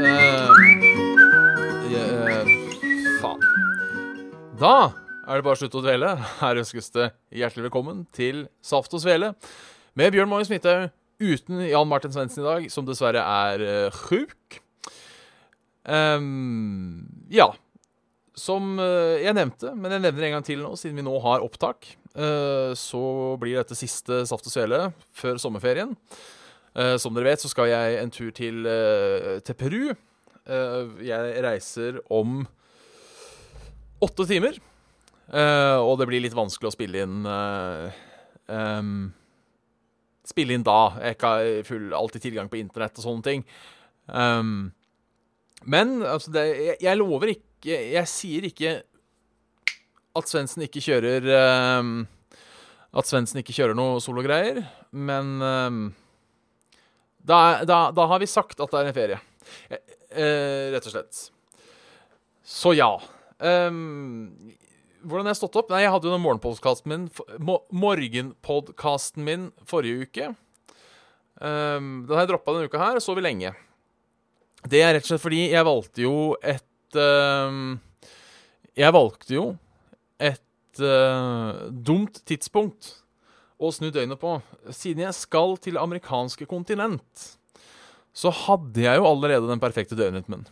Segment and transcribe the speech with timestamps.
[0.00, 0.48] Eh,
[1.92, 2.46] uh,
[3.20, 3.42] faen.
[4.56, 4.76] Da
[5.28, 6.14] er det bare å slutte å dvele.
[6.38, 9.34] Her ønskes det hjertelig velkommen til Saft og Svele
[9.98, 10.88] med Bjørn Magnus Midthaug
[11.20, 14.60] uten Jan Martin Svendsen i dag, som dessverre er uh, sjuk.
[15.84, 17.50] Um, ja.
[18.40, 21.44] Som eh, jeg nevnte, men jeg nevner en gang til nå, siden vi nå har
[21.44, 21.90] opptak,
[22.78, 23.00] så
[23.38, 24.78] blir dette siste Saft og Svele
[25.14, 25.92] før sommerferien.
[26.74, 29.94] Eh, som dere vet, så skal jeg en tur til, eh, til Peru.
[30.46, 32.46] Eh, jeg reiser om
[34.00, 34.58] åtte timer.
[35.30, 37.22] Og det blir litt vanskelig å spille inn
[38.50, 39.12] em,
[40.26, 40.96] Spille inn da.
[40.98, 43.44] Jeg har alltid tilgang på internett og sånne ting.
[44.08, 44.72] Um,
[45.62, 48.82] men altså, det, jeg, jeg lover ikke Jeg sier ikke
[50.18, 52.08] at Svendsen ikke kjører em,
[52.90, 55.82] At Svendsen ikke kjører noe sologreier, men em,
[57.26, 59.20] da, da, da har vi sagt at det er en ferie.
[59.68, 61.22] Eh, eh, rett og slett.
[62.46, 62.90] Så ja.
[63.38, 64.52] Um,
[65.06, 65.70] hvordan har jeg stått opp?
[65.72, 67.06] Nei, Jeg hadde jo den morgenpodkasten min
[67.40, 70.30] mo Morgenpodkasten min forrige uke.
[71.40, 73.54] Um, den har jeg droppa denne uka her, så vi lenge.
[74.68, 77.78] Det er rett og slett fordi jeg valgte jo et um,
[78.76, 79.44] Jeg valgte jo
[80.20, 82.98] et uh, dumt tidspunkt
[83.60, 84.38] å snu døgnet på.
[84.72, 87.26] Siden jeg skal til amerikanske kontinent,
[88.16, 90.46] så hadde jeg jo allerede den perfekte døgnrytmen.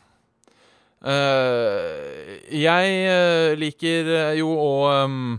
[0.98, 4.72] Uh, jeg eh, liker eh, jo å
[5.06, 5.36] um,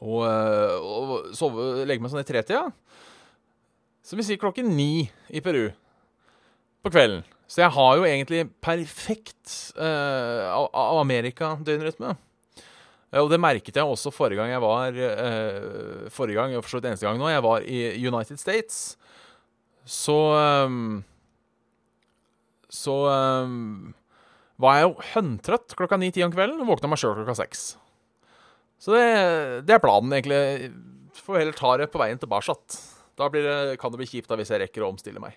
[0.00, 2.68] å, å sove, legge meg sånn i tretida.
[4.06, 5.68] Som vi sier klokken ni i Peru
[6.80, 7.26] på kvelden.
[7.50, 10.70] Så jeg har jo egentlig perfekt uh,
[11.02, 12.14] Amerika-døgnrytme.
[13.18, 16.92] Og det merket jeg også forrige gang jeg var eh, Forrige gang, for så vidt
[16.92, 18.76] eneste gang nå, jeg var i United States.
[19.82, 20.14] Så
[20.66, 21.00] um,
[22.70, 23.90] Så um,
[24.62, 27.64] var jeg jo høntrøtt klokka ni-ti om kvelden og våkna meg sjøl klokka seks.
[28.80, 29.06] Så det,
[29.66, 30.70] det er planen, egentlig.
[31.18, 32.54] Får heller ta det på veien tilbake.
[33.18, 35.34] Da det, kan det bli kjipt da hvis jeg rekker å omstille meg.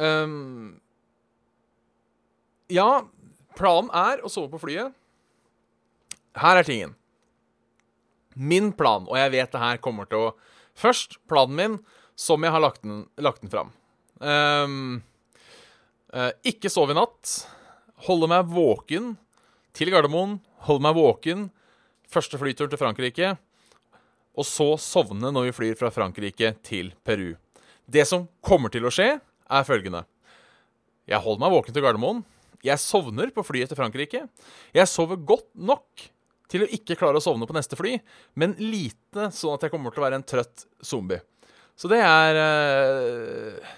[0.00, 0.80] Um,
[2.72, 3.02] ja,
[3.58, 4.96] planen er å sove på flyet.
[6.38, 6.94] Her er tingen.
[8.34, 10.32] Min plan, og jeg vet det her kommer til å
[10.80, 11.72] Først planen min,
[12.16, 13.72] som jeg har lagt den, lagt den fram.
[14.16, 15.02] Um,
[16.14, 17.34] uh, ikke sove i natt.
[18.06, 19.10] Holde meg våken
[19.76, 20.38] til Gardermoen.
[20.64, 21.48] Holde meg våken
[22.10, 23.34] første flytur til Frankrike.
[24.38, 27.34] Og så sovne når vi flyr fra Frankrike til Peru.
[27.90, 30.04] Det som kommer til å skje, er følgende.
[31.10, 32.22] Jeg holder meg våken til Gardermoen.
[32.62, 34.26] Jeg sovner på flyet til Frankrike.
[34.76, 36.08] Jeg sover godt nok
[36.50, 37.96] til å ikke klare å sovne på neste fly,
[38.40, 41.22] men lite sånn at jeg kommer til å være en trøtt zombie.
[41.78, 43.70] Så det er eh,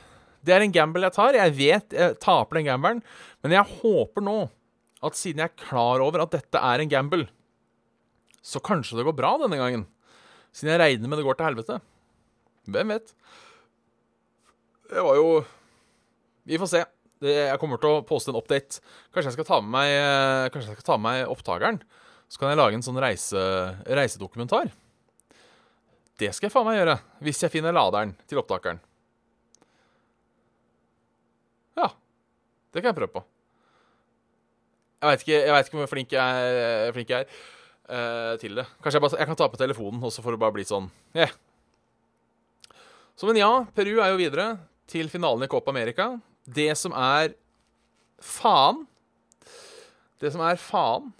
[0.42, 1.36] Det er en gamble jeg tar.
[1.38, 3.02] Jeg vet jeg taper den gambelen,
[3.44, 4.38] men jeg håper nå
[5.02, 7.26] at siden jeg er klar over at dette er en gamble,
[8.42, 9.86] så kanskje det går bra denne gangen.
[10.54, 11.78] Siden jeg regner med det går til helvete.
[12.70, 13.14] Hvem vet?
[14.92, 15.28] Det var jo
[16.46, 16.82] Vi får se.
[17.22, 18.80] Jeg kommer til å poste en update.
[19.14, 21.78] Kanskje jeg skal ta med meg, eh, kanskje jeg skal ta med meg opptakeren.
[22.32, 23.40] Så kan jeg lage en sånn reise,
[23.84, 24.70] reisedokumentar.
[26.16, 26.94] Det skal jeg faen meg gjøre.
[27.26, 28.80] Hvis jeg finner laderen til opptakeren.
[31.76, 31.90] Ja.
[32.72, 33.24] Det kan jeg prøve på.
[35.02, 37.30] Jeg veit ikke, ikke hvor flink jeg er, flink jeg er
[37.98, 38.64] eh, til det.
[38.80, 40.86] Kanskje jeg, bare, jeg kan ta på telefonen også for å bare bli sånn
[41.18, 41.32] yeah.
[43.18, 44.52] Så men ja, Peru er jo videre
[44.88, 46.14] til finalen i Copa America.
[46.46, 47.34] Det som er
[48.22, 48.86] faen
[50.22, 51.10] Det som er faen,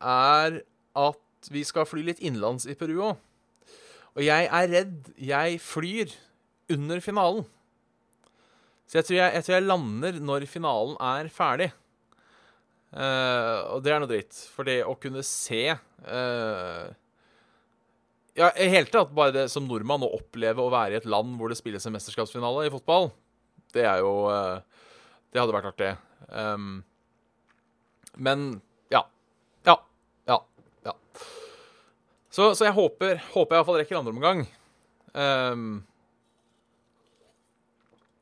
[0.00, 0.62] er
[0.98, 3.18] at vi skal fly litt innenlands i Peru òg.
[4.18, 6.14] Og jeg er redd jeg flyr
[6.74, 7.44] under finalen.
[8.88, 11.68] Så jeg tror jeg, jeg, tror jeg lander når finalen er ferdig.
[12.88, 14.38] Uh, og det er noe dritt.
[14.54, 16.86] For det å kunne se uh,
[18.38, 21.36] Ja, i hele tatt bare det som nordmann å oppleve å være i et land
[21.36, 23.10] hvor det spilles en mesterskapsfinale i fotball,
[23.76, 24.64] det er jo uh,
[25.28, 25.92] Det hadde vært artig.
[26.32, 26.80] Um,
[28.16, 28.48] men
[28.90, 29.04] ja.
[29.68, 29.76] Ja.
[30.26, 30.40] Ja.
[30.88, 30.96] ja.
[32.38, 34.42] Så, så jeg håper, håper jeg iallfall rekker andre omgang.
[35.10, 35.62] Um,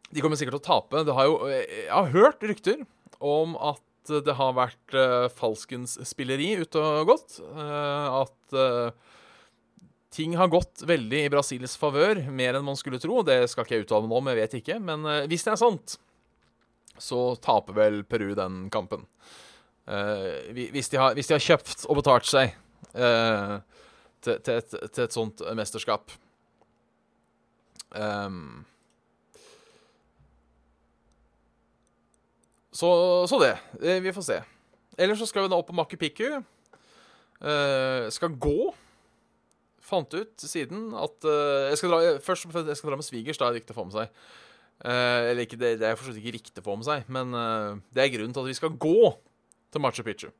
[0.08, 1.02] De kommer sikkert til å tape.
[1.18, 2.86] Har jo, jeg har hørt rykter
[3.20, 3.82] om at
[4.24, 7.36] det har vært uh, falskens spilleri ute og gått.
[7.42, 9.84] Uh, at uh,
[10.16, 13.20] ting har gått veldig i Brasils favør, mer enn man skulle tro.
[13.26, 14.80] Det skal ikke jeg uttale meg om, jeg vet ikke.
[14.80, 15.98] Men hvis det er sant,
[16.96, 19.04] så taper vel Peru den kampen.
[19.84, 22.56] Hvis, de har, hvis, de har, kjøpt og betalt seg
[22.96, 23.60] uh,
[24.26, 26.14] til, til, et, til, et, sånt mesterskap.
[27.96, 28.64] Um,
[32.74, 32.90] så,
[33.30, 33.54] så, det.
[34.02, 34.40] Vi får se.
[34.98, 36.42] Ellers så skal vi da opp på Machu Picchu.
[38.10, 38.72] skal gå
[39.86, 43.48] fant ut siden at uh, jeg skal dra, Først jeg skal dra med svigers, da
[43.48, 44.22] er det riktig å få med seg.
[44.82, 47.78] Uh, eller ikke, det, det er fortsatt ikke riktig å få med seg, men uh,
[47.96, 49.12] det er grunnen til at vi skal gå
[49.72, 50.32] til Machu Picchu.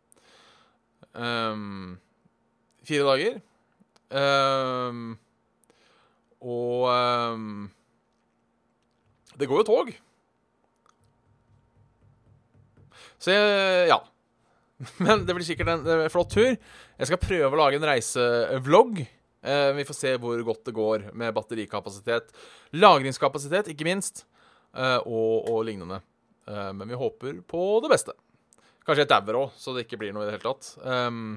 [1.17, 1.97] Um,
[2.87, 3.38] fire dager.
[4.06, 5.17] Um,
[6.47, 6.85] og
[7.35, 7.47] um,
[9.35, 9.94] Det går jo tog.
[13.19, 13.35] Så
[13.91, 14.03] Ja.
[15.05, 16.53] Men det blir sikkert en, en flott tur.
[16.53, 19.06] Jeg skal prøve å lage en reisevlogg
[19.47, 22.32] Uh, vi får se hvor godt det går med batterikapasitet.
[22.75, 24.25] Lagringskapasitet, ikke minst,
[24.75, 26.00] uh, og, og, lignende.
[26.49, 28.17] Uh, men vi håper på det beste.
[28.87, 30.73] Kanskje jeg dauer òg, så det ikke blir noe i det hele tatt.
[30.82, 31.37] Um,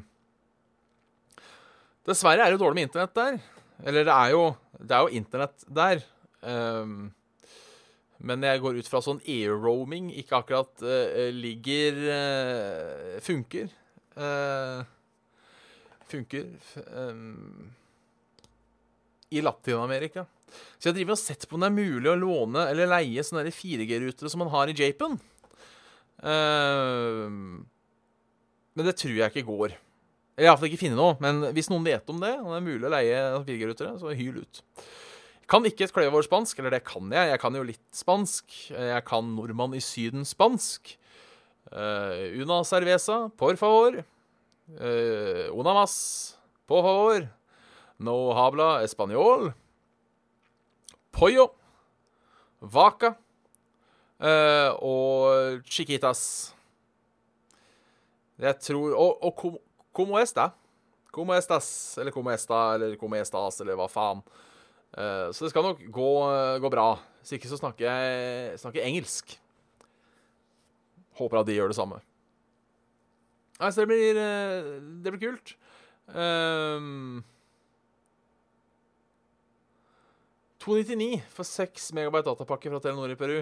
[2.08, 3.40] dessverre er det dårlig med internett der.
[3.88, 4.44] Eller det er jo,
[4.92, 6.04] jo internett der.
[6.42, 7.10] Um,
[8.20, 13.72] men jeg går ut fra sånn air-roaming ikke akkurat uh, ligger uh, Funker.
[14.20, 14.84] Uh,
[16.10, 16.50] funker.
[16.92, 17.70] Um,
[19.30, 20.26] i Latin-Amerika.
[20.80, 23.52] Så jeg driver og sett på om det er mulig å låne eller leie sånne
[23.54, 25.20] 4G-rutere som man har i Japan.
[26.20, 27.30] Uh,
[28.76, 29.78] men det tror jeg ikke går.
[30.40, 31.18] Eller iallfall ikke finne noe.
[31.20, 34.38] Men hvis noen vet om det, og det er mulig å leie 4G-rutere, så hyl
[34.40, 34.62] ut.
[35.52, 37.32] Kan ikke et kløyvår spansk, eller det kan jeg.
[37.34, 38.56] Jeg kan jo litt spansk.
[38.72, 40.94] Jeg kan nordmann i Syden spansk.
[41.74, 44.00] Uh, una cerveza, por favor.
[44.80, 46.38] Uh, una mas,
[46.70, 47.28] por favor.
[48.00, 49.52] No habla español.
[51.12, 51.50] Pollo.
[52.62, 53.18] Vaca.
[54.24, 56.54] Uh, og chiquitas.
[58.40, 59.60] Jeg tror Og, og
[60.00, 60.54] como esta?
[61.12, 64.24] Como estas, eller como esta, eller como estas, eller hva faen.
[64.96, 66.12] Uh, så det skal nok gå,
[66.64, 66.90] gå bra.
[67.20, 69.36] Hvis ikke så snakker jeg snakker engelsk.
[71.20, 72.00] Håper at de gjør det samme.
[73.60, 74.68] Nei, så det blir, eh,
[75.04, 75.52] det blir kult.
[76.08, 77.26] Um,
[80.64, 83.42] 299 for 6 megabyte datapakke fra Telenor i Peru.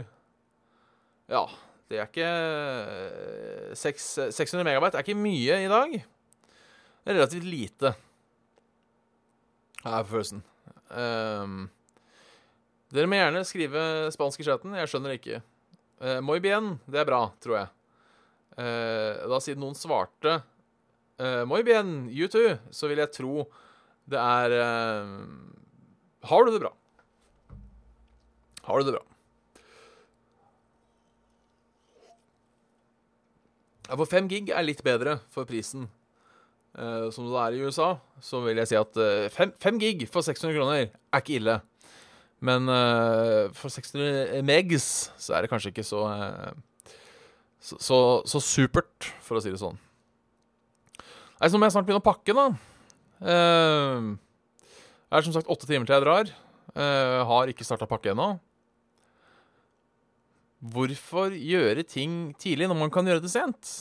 [1.29, 1.45] Ja,
[1.87, 2.31] det er ikke
[3.77, 5.99] 6, eh, 600 megabyte er ikke mye i dag.
[7.07, 7.93] Er relativt lite.
[9.85, 10.41] Her på følelsen.
[10.91, 11.69] Um,
[12.91, 14.75] dere må gjerne skrive spansk i chatten.
[14.75, 15.39] Jeg skjønner ikke.
[16.03, 16.73] Uh, Muy bien.
[16.83, 17.69] Det er bra, tror jeg.
[18.57, 20.39] Uh, da siden noen svarte
[21.21, 23.43] uh, Muy bien, you too, så vil jeg tro
[24.09, 25.11] det er uh,
[26.25, 26.71] Har du det bra?
[28.65, 29.03] Har du det bra?
[33.87, 35.85] Ja, for 5 gig er litt bedre for prisen.
[36.77, 38.99] Uh, som det er i USA, så vil jeg si at
[39.33, 41.55] 5 uh, gig for 600 kroner er ikke ille.
[42.37, 46.03] Men uh, for 600 megs så er det kanskje ikke så,
[47.57, 47.97] så, så,
[48.29, 49.79] så supert, for å si det sånn.
[51.41, 52.45] Nei, så må jeg snart begynne å pakke, da.
[53.21, 56.31] det er som sagt åtte timer til jeg drar.
[57.29, 58.31] har ikke starta pakke ennå.
[60.57, 63.75] Hvorfor gjøre ting tidlig når man kan gjøre det sent?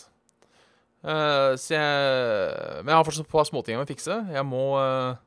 [1.05, 4.17] Uh, så jeg Men jeg har fortsatt et par småting jeg må fikse.
[4.33, 5.19] Jeg må uh,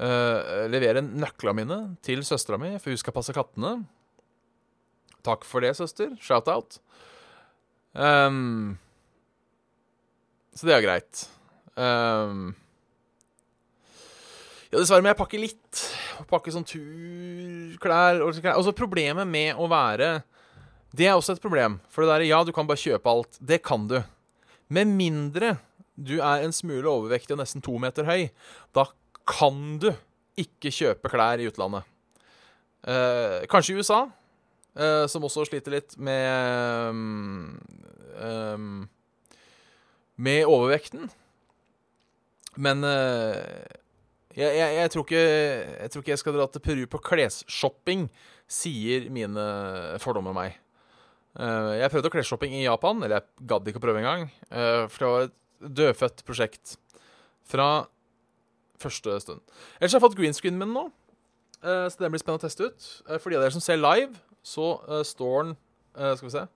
[0.00, 3.82] uh, levere nøklene mine til søstera mi, for hun skal passe kattene.
[5.26, 6.16] Takk for det, søster.
[6.22, 6.80] Shout-out.
[7.92, 8.78] Um,
[10.56, 11.26] så det er greit.
[11.76, 12.50] Um,
[14.72, 15.84] ja, dessverre må jeg pakke litt.
[16.30, 18.22] Pakke sånn turklær.
[18.24, 20.22] Og altså, problemet med å være
[20.92, 21.78] det er også et problem.
[21.88, 23.38] For det der, ja, du kan bare kjøpe alt.
[23.40, 23.98] Det kan du.
[24.72, 25.56] Med mindre
[25.96, 28.30] du er en smule overvektig og nesten to meter høy,
[28.74, 28.86] da
[29.28, 29.90] kan du
[30.40, 31.84] ikke kjøpe klær i utlandet.
[32.82, 34.00] Eh, kanskje i USA,
[34.74, 36.88] eh, som også sliter litt med
[38.16, 38.88] um,
[40.16, 41.10] Med overvekten.
[42.56, 43.68] Men eh,
[44.34, 48.08] jeg, jeg, jeg, tror ikke, jeg tror ikke jeg skal dra til Peru på klesshopping,
[48.48, 49.46] sier mine
[50.00, 50.61] fordommer meg.
[51.32, 54.26] Uh, jeg prøvde klesshopping i Japan, eller jeg gadd ikke å prøve engang.
[54.50, 55.38] Uh, for det var et
[55.80, 56.74] dødfødt prosjekt
[57.48, 57.68] fra
[58.82, 59.40] første stund.
[59.78, 60.88] Ellers har jeg fått med min nå,
[61.62, 62.90] uh, så det blir spennende å teste ut.
[63.22, 64.12] for de av dere som ser live,
[64.42, 65.56] så eh, står den
[65.94, 66.48] eh, Skal vi se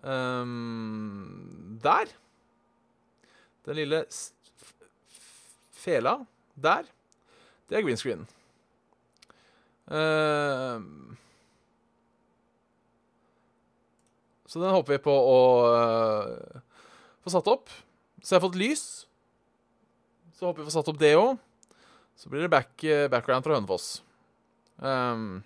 [0.00, 2.08] Ehm, Der.
[3.66, 4.04] Den lille
[5.70, 6.24] fela
[6.56, 6.84] der.
[7.68, 8.26] Det er green screen.
[9.92, 11.18] Ehm,
[14.50, 16.62] så den håper vi på å uh,
[17.22, 17.70] få satt opp.
[18.18, 18.82] Så jeg har fått lys.
[20.34, 21.38] Så håper vi får satt opp det òg.
[22.18, 24.02] Så blir det back, eh, background fra Hønefoss.
[24.82, 25.44] Um,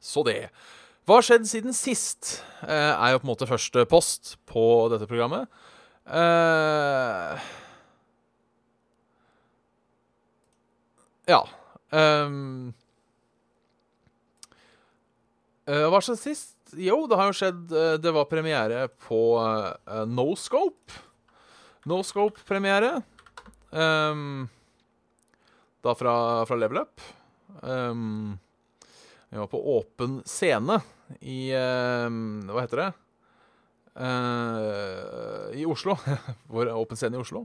[0.00, 0.52] så det.
[1.04, 2.38] Hva har skjedd siden sist?
[2.62, 4.64] Uh, er jo på en måte første post på
[4.94, 5.50] dette programmet.
[6.06, 7.34] Uh,
[11.26, 11.42] ja.
[11.90, 12.70] Um,
[15.66, 16.53] uh, hva har skjedd sist?
[16.72, 21.02] Jo, det har jo skjedd eh, Det var premiere på uh, No Scope.
[21.84, 23.02] No Scope-premiere.
[23.70, 24.46] Um,
[25.84, 26.14] da fra,
[26.48, 27.02] fra Level Up.
[27.60, 28.38] Um,
[29.28, 30.78] jeg var på åpen scene
[31.20, 32.90] i ehm, Hva heter det?
[33.94, 35.96] Uh, I Oslo.
[36.54, 37.44] Vår åpen scene i Oslo.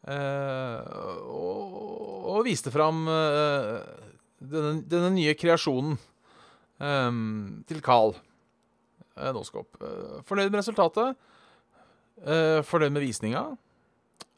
[0.00, 0.80] Uh,
[1.28, 1.76] og,
[2.32, 3.74] og viste fram eh,
[4.40, 5.98] denne, denne nye kreasjonen
[6.80, 8.14] um, til Carl
[9.16, 9.76] Nåskop.
[9.82, 11.18] Eh, fornøyd med resultatet.
[12.20, 13.44] Eh, fornøyd med visninga.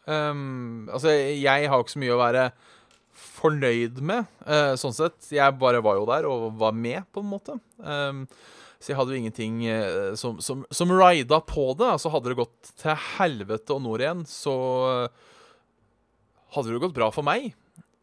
[0.03, 2.47] Um, altså, jeg har ikke så mye å være
[3.23, 5.29] fornøyd med, uh, sånn sett.
[5.31, 7.59] Jeg bare var jo der og var med, på en måte.
[7.79, 8.25] Um,
[8.83, 11.91] så jeg hadde jo ingenting uh, som, som, som rida på det.
[11.93, 14.57] Altså Hadde det gått til helvete og nord igjen, så
[16.53, 17.53] hadde det gått bra for meg.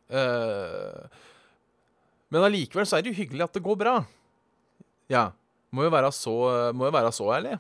[0.10, 1.04] Uh,
[2.30, 3.98] men allikevel så er det jo hyggelig at det går bra.
[5.12, 5.30] Ja.
[5.76, 6.36] Må jo være så,
[6.74, 7.58] jo være så ærlig.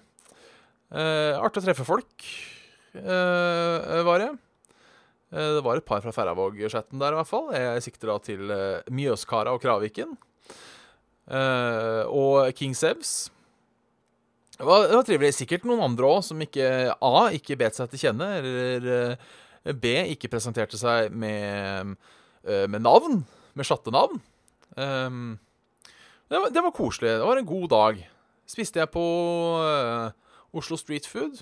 [0.89, 2.25] Eh, artig å treffe folk,
[2.97, 4.29] eh, var det.
[5.31, 7.51] Eh, Det var et par fra Færravåg-chatten der, i hvert fall.
[7.53, 10.15] Jeg sikter da til uh, Mjøskara og Kraviken.
[11.29, 13.29] Eh, og King Sevs.
[14.57, 15.35] Det var, det var trivelig.
[15.37, 17.29] Sikkert noen andre òg som ikke A.
[17.31, 19.93] ikke bet seg til kjenne, eller eh, B.
[20.15, 21.93] ikke presenterte seg med,
[22.43, 23.21] eh, med navn.
[23.53, 24.19] Med chattenavn.
[24.79, 25.37] Um,
[26.29, 27.15] det, var, det var koselig.
[27.17, 28.01] Det var en god dag.
[28.49, 29.05] Spiste jeg på
[29.61, 30.13] uh,
[30.53, 31.41] Oslo Street Food.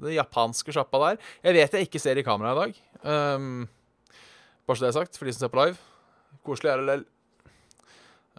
[0.00, 1.20] Den japanske sjappa der.
[1.44, 2.72] Jeg vet jeg ikke ser i kamera i dag.
[3.36, 3.64] Um,
[4.66, 5.78] bare så det er sagt, for de som ser på live.
[6.44, 7.04] Koselig er det lell.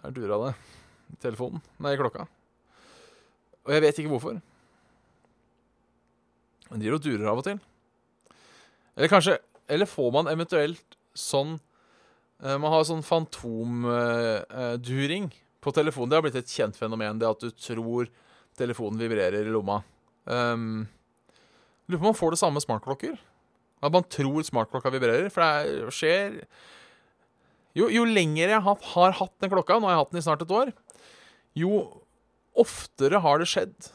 [0.02, 0.54] Jeg dura det
[1.22, 1.62] telefonen.
[1.82, 2.22] Nei, klokka.
[3.66, 4.34] Og jeg vet ikke hvorfor.
[6.68, 7.58] Driver jo durer av og til.
[8.96, 9.34] Eller kanskje
[9.68, 11.60] Eller får man eventuelt sånn
[12.42, 15.32] eh, Man har sånn fantomduring
[15.68, 16.10] på telefonen.
[16.10, 18.08] Det har blitt et kjent fenomen, det at du tror
[18.58, 19.82] telefonen vibrerer i lomma.
[20.26, 20.86] Um,
[21.88, 23.14] Lurer på om man får det samme med smartklokker.
[23.84, 25.30] At man tror smartklokka vibrerer.
[25.32, 26.40] For det er- skjer
[27.78, 30.26] jo, jo lenger jeg har, har hatt den klokka, nå har jeg hatt den i
[30.26, 30.72] snart et år,
[31.54, 32.02] jo
[32.58, 33.90] oftere har det skjedd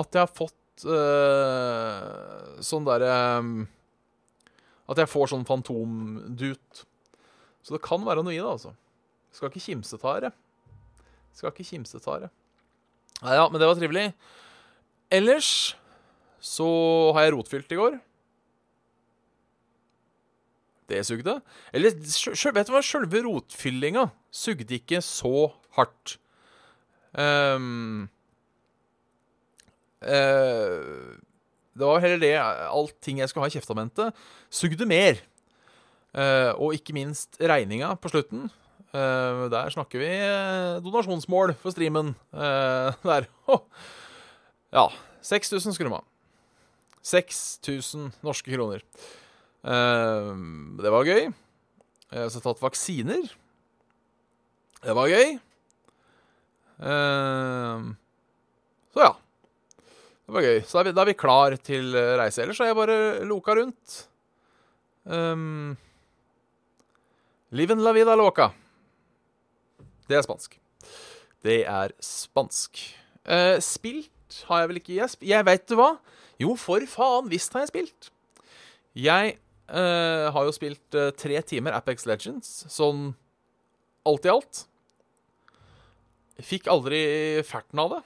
[0.00, 3.66] at jeg har fått øh, sånn derre
[4.88, 6.84] At jeg får sånn fantomdut.
[7.62, 8.72] Så det kan være noe i det, altså.
[9.30, 10.32] Skal ikke kimse av det.
[11.36, 12.30] Skal ikke kimse ta det.
[13.20, 14.06] Nei ja, men det var trivelig.
[15.12, 15.50] Ellers
[16.40, 16.68] så
[17.16, 17.98] har jeg rotfylt i går.
[20.90, 21.36] Det sugde.
[21.76, 26.16] Eller vet du hva, sjølve rotfyllinga sugde ikke så hardt.
[27.14, 28.08] Um,
[30.02, 31.18] uh,
[31.74, 35.20] det var heller det Allting jeg skulle ha i kjeftamentet, sugde mer.
[36.10, 38.48] Uh, og ikke minst regninga på slutten.
[38.90, 42.14] Eh, der snakker vi eh, donasjonsmål for streamen.
[42.34, 43.28] Uh, der.
[43.46, 43.62] Oh.
[44.74, 44.88] Ja.
[45.22, 46.00] 6000 skulle de
[47.06, 48.82] 6000 norske kroner.
[49.62, 50.34] Uh,
[50.80, 51.28] det var gøy.
[52.10, 53.28] Jeg har også tatt vaksiner.
[54.80, 55.36] Det var gøy.
[58.90, 59.10] Så ja.
[60.24, 60.58] Det var gøy.
[60.66, 62.42] Så er vi, da er vi klar til reise.
[62.42, 62.96] Ellers har jeg bare
[63.28, 63.98] loka rundt.
[65.04, 65.76] Um,
[67.54, 68.48] Liven la vida loca.
[70.10, 70.56] Det er spansk.
[71.46, 72.80] Det er spansk.
[73.30, 75.92] Eh, spilt har jeg vel ikke Jeg, jeg veit du hva?
[76.40, 78.10] Jo, for faen, visst har jeg spilt.
[78.98, 83.12] Jeg eh, har jo spilt eh, tre timer Apex Legends, sånn
[84.08, 84.64] alt i alt.
[86.40, 87.02] Fikk aldri
[87.46, 88.00] ferten av det.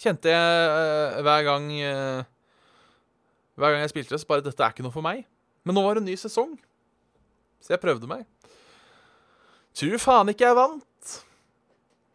[0.00, 2.28] Kjente jeg eh, hver gang eh,
[3.60, 5.26] Hver gang jeg spilte det, så bare Dette er ikke noe for meg.
[5.68, 6.54] Men nå var det en ny sesong,
[7.60, 8.24] så jeg prøvde meg.
[9.76, 10.86] Tror faen ikke jeg vant.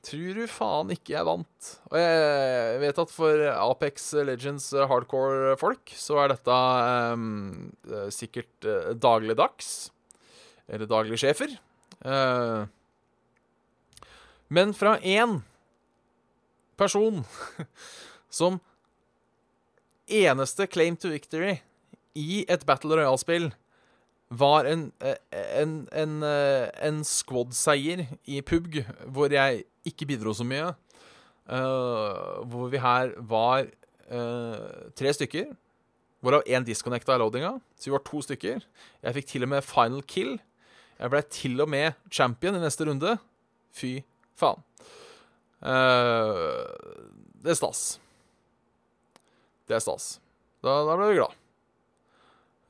[0.05, 1.69] Tror du faen ikke jeg vant.
[1.89, 6.57] Og jeg vet at for Apex Legends hardcore-folk så er dette
[7.15, 9.89] eh, sikkert uh, dagligdags.
[10.69, 11.55] Eller daglig sjefer.
[12.05, 12.67] Uh,
[14.53, 15.39] men fra én
[16.77, 17.23] person
[18.29, 18.59] som
[20.05, 21.55] eneste claim to victory
[22.13, 23.49] i et Battle Royale-spill
[24.29, 25.17] var en, eh,
[25.61, 28.81] en, en, eh, en squad-seier i PUBG,
[29.13, 30.73] hvor jeg ikke bidro så mye.
[31.45, 33.67] Uh, hvor vi her var
[34.09, 35.51] uh, tre stykker,
[36.25, 37.51] hvorav én disconnecta i loadinga.
[37.77, 38.63] Så vi var to stykker.
[39.05, 40.39] Jeg fikk til og med final kill.
[40.97, 43.13] Jeg ble til og med champion i neste runde.
[43.77, 43.99] Fy
[44.33, 44.63] faen.
[45.61, 46.65] Uh,
[47.45, 47.83] det er stas.
[49.69, 50.15] Det er stas.
[50.65, 51.37] Da, da ble vi glad.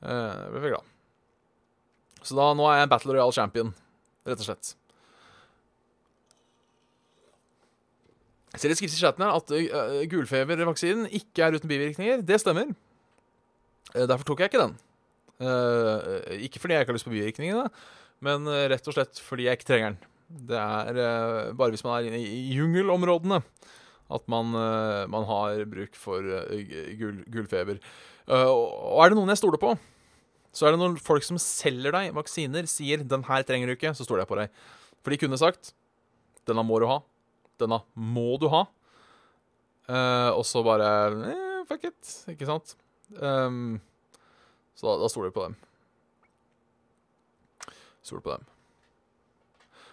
[0.04, 0.95] Uh, ble vi glad.
[2.26, 3.70] Så da, nå er jeg Battle Royale champion,
[4.26, 4.72] rett og slett.
[8.56, 12.24] Jeg ser det skrives i chatten her at uh, gulfebervaksinen ikke er uten bivirkninger.
[12.24, 12.72] Det stemmer.
[13.92, 14.76] Uh, derfor tok jeg ikke den.
[15.36, 17.66] Uh, ikke fordi jeg ikke har lyst på bivirkningene,
[18.24, 20.12] men rett og slett fordi jeg ikke trenger den.
[20.48, 23.42] Det er bare hvis man er inne i jungelområdene
[24.16, 24.54] at man,
[25.10, 26.24] man har bruk for
[26.98, 27.78] gul, gulfeber.
[28.30, 29.74] og er det noen jeg stoler på,
[30.56, 33.92] så er det noen folk som selger deg vaksiner, sier 'den her trenger du ikke',
[33.92, 34.48] så stoler jeg på deg.
[35.04, 35.74] For de kunne sagt
[36.46, 37.02] 'denne må du ha',
[37.60, 38.64] 'denne må du ha',
[39.88, 42.76] uh, og så bare eh, 'fuck it', ikke sant?
[43.20, 43.80] Um,
[44.74, 45.56] så da, da stoler vi på dem.
[48.02, 48.46] Stoler på dem.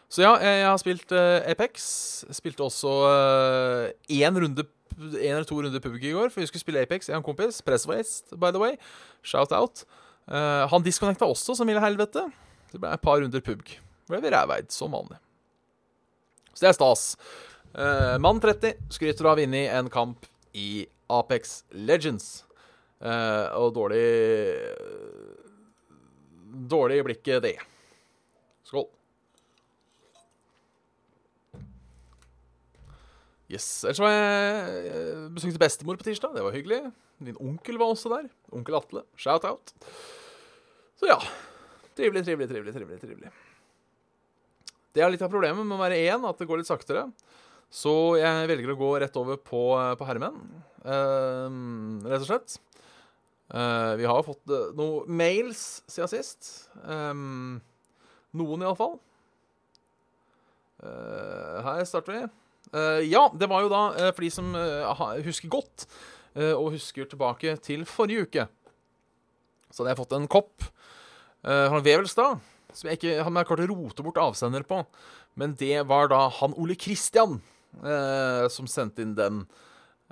[0.09, 2.23] Så ja, jeg, jeg har spilt uh, Apex.
[2.31, 2.91] Spilte også
[4.09, 7.09] én uh, runde en eller to runder PubG i går, for vi skulle spille Apex.
[7.09, 7.61] Jeg har en kompis.
[7.61, 8.75] Presswaste, by the way.
[9.23, 9.85] Shout out.
[10.27, 12.25] Uh, han disconnecta også, som ville helvete.
[12.71, 13.75] Det ble et par runder pubg.
[14.09, 15.19] Ble vi ræveid, som vanlig.
[16.53, 17.05] Så det er stas.
[17.73, 22.43] Uh, mann 30 skryter av å ha vunnet en kamp i Apex Legends.
[23.03, 24.03] Uh, og dårlig
[26.53, 27.55] Dårlig i blikket, det.
[28.69, 28.85] Skål.
[33.49, 33.65] Yes.
[33.83, 36.37] Ellers var jeg besøkte bestemor på tirsdag.
[36.37, 36.83] Det var hyggelig.
[37.25, 38.29] Din onkel var også der.
[38.53, 39.03] Onkel Atle.
[39.17, 39.73] Shout-out.
[40.99, 41.19] Så ja.
[41.97, 42.99] Trivelig, trivelig, trivelig, trivelig.
[43.01, 43.31] trivelig.
[44.93, 47.07] Det er litt av problemet med å være én, at det går litt saktere.
[47.73, 49.63] Så jeg velger å gå rett over på,
[49.97, 50.37] på herremenn,
[50.85, 51.49] uh,
[52.05, 52.57] rett og slett.
[53.53, 56.51] Uh, vi har fått uh, noen mails siden sist.
[56.85, 57.57] Um,
[58.37, 58.99] noen, iallfall.
[60.83, 62.23] Uh, her starter vi.
[63.05, 63.81] Ja, det var jo da,
[64.15, 64.47] for de som
[65.21, 65.83] husker godt,
[66.33, 68.47] Eh, og husker tilbake til forrige uke.
[69.73, 72.41] Så hadde jeg fått en kopp uh, fra Vevelstad
[72.73, 74.81] som jeg ikke hadde klart å rote bort avsender på.
[75.39, 77.39] Men det var da han Ole Kristian
[77.81, 79.43] uh, som sendte inn den.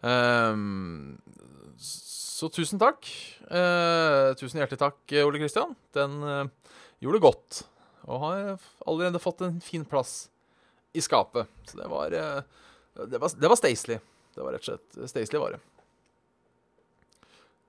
[0.02, 1.17] Um,
[1.82, 3.06] så tusen takk.
[3.50, 5.76] Uh, tusen hjertelig takk, Ole Kristian.
[5.97, 6.21] Den
[7.02, 7.63] gjorde godt.
[8.10, 8.39] Og har
[8.89, 10.26] allerede fått en fin plass
[10.97, 11.50] i skapet.
[11.69, 14.02] Så det var Det var, det var staselig.
[14.36, 15.62] Det var rett og slett Stacely var det.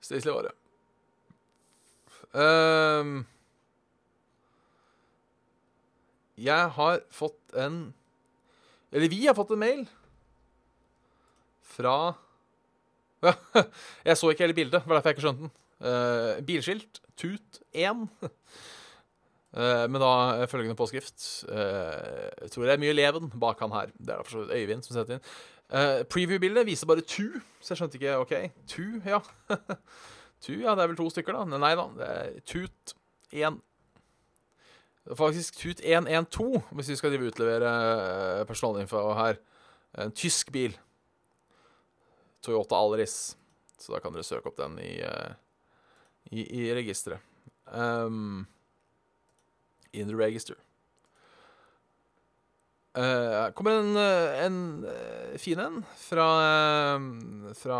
[0.01, 0.25] vare.
[0.25, 0.62] var vare.
[2.33, 3.25] Um,
[6.41, 7.93] jeg har fått en
[8.89, 9.83] Eller vi har fått en mail
[11.75, 12.15] fra
[14.07, 15.53] Jeg så ikke hele bildet, var derfor jeg ikke skjønte den.
[15.83, 18.01] Uh, bilskilt Tut 1.
[18.01, 18.29] uh,
[19.61, 21.45] eh, men da følgende påskrift.
[21.47, 23.93] Uh, tror det er mye leven bak han her.
[23.93, 25.23] Det er da Øyvind som setter inn.
[25.69, 27.29] Uh, Preview-bildet viser bare tu,
[27.61, 28.33] så jeg skjønte ikke OK.
[28.67, 29.21] Tu, ja.
[30.43, 31.59] tu, ja, det er vel to stykker, da.
[31.59, 32.95] Nei da, det er Tut
[33.31, 33.59] 1.
[35.03, 39.39] Det er faktisk Tut 112, hvis vi skal utlevere uh, personalinfo her.
[39.99, 40.75] En tysk bil.
[42.43, 43.37] Toyota Alris.
[43.79, 45.35] Så da kan dere søke opp den i, uh,
[46.31, 47.23] i, i registeret.
[47.71, 48.45] Um,
[49.93, 50.57] in the register.
[52.93, 56.27] Uh, kommer en, eh, en fin en fra,
[57.57, 57.79] fra,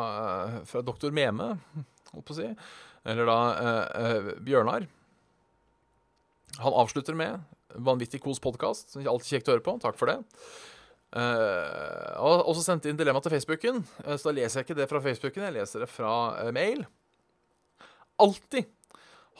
[0.65, 1.51] fra doktor Meme,
[2.13, 2.49] holdt på å si.
[3.09, 3.37] Eller da
[4.45, 4.87] Bjørnar.
[6.63, 7.41] Han avslutter med
[7.73, 8.93] Vanvittig kos podkast.
[9.01, 9.73] Alltid kjekt å høre på.
[9.81, 10.19] Takk for det.
[11.13, 13.81] Uh, og også sendte inn dilemma til Facebooken.
[14.05, 16.13] så da leser jeg ikke det fra Facebooken, jeg leser det fra
[16.53, 16.85] mail.
[18.21, 18.69] Alltid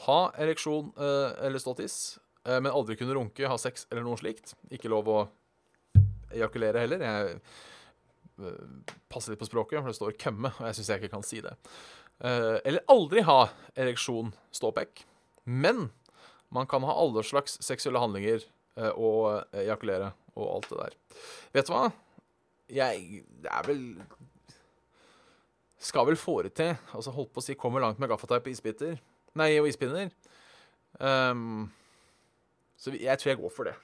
[0.04, 4.56] ha ereksjon eller ståtiss, men aldri kunne runke, ha sex eller noe slikt.
[4.74, 5.18] Ikke lov å
[6.34, 7.04] ejakulere heller.
[7.06, 7.38] Jeg
[8.42, 11.26] uh, passer litt på språket, for det står 'kømme', og jeg syns jeg ikke kan
[11.26, 11.54] si det.
[12.24, 15.04] Uh, eller aldri ha ereksjon ståpekk.
[15.44, 15.90] Men
[16.54, 18.46] man kan ha alle slags seksuelle handlinger
[18.80, 20.96] uh, og ejakulere og alt det der.
[21.54, 21.84] Vet du hva?
[22.72, 23.82] Jeg Det er vel
[25.78, 26.70] Skal vel forete.
[26.96, 28.96] Altså, holdt på å si kommer langt med gaffateip og isbiter.
[29.36, 30.08] Nei, og ispinner.
[30.96, 31.66] Um,
[32.80, 33.74] så jeg tror jeg går for det.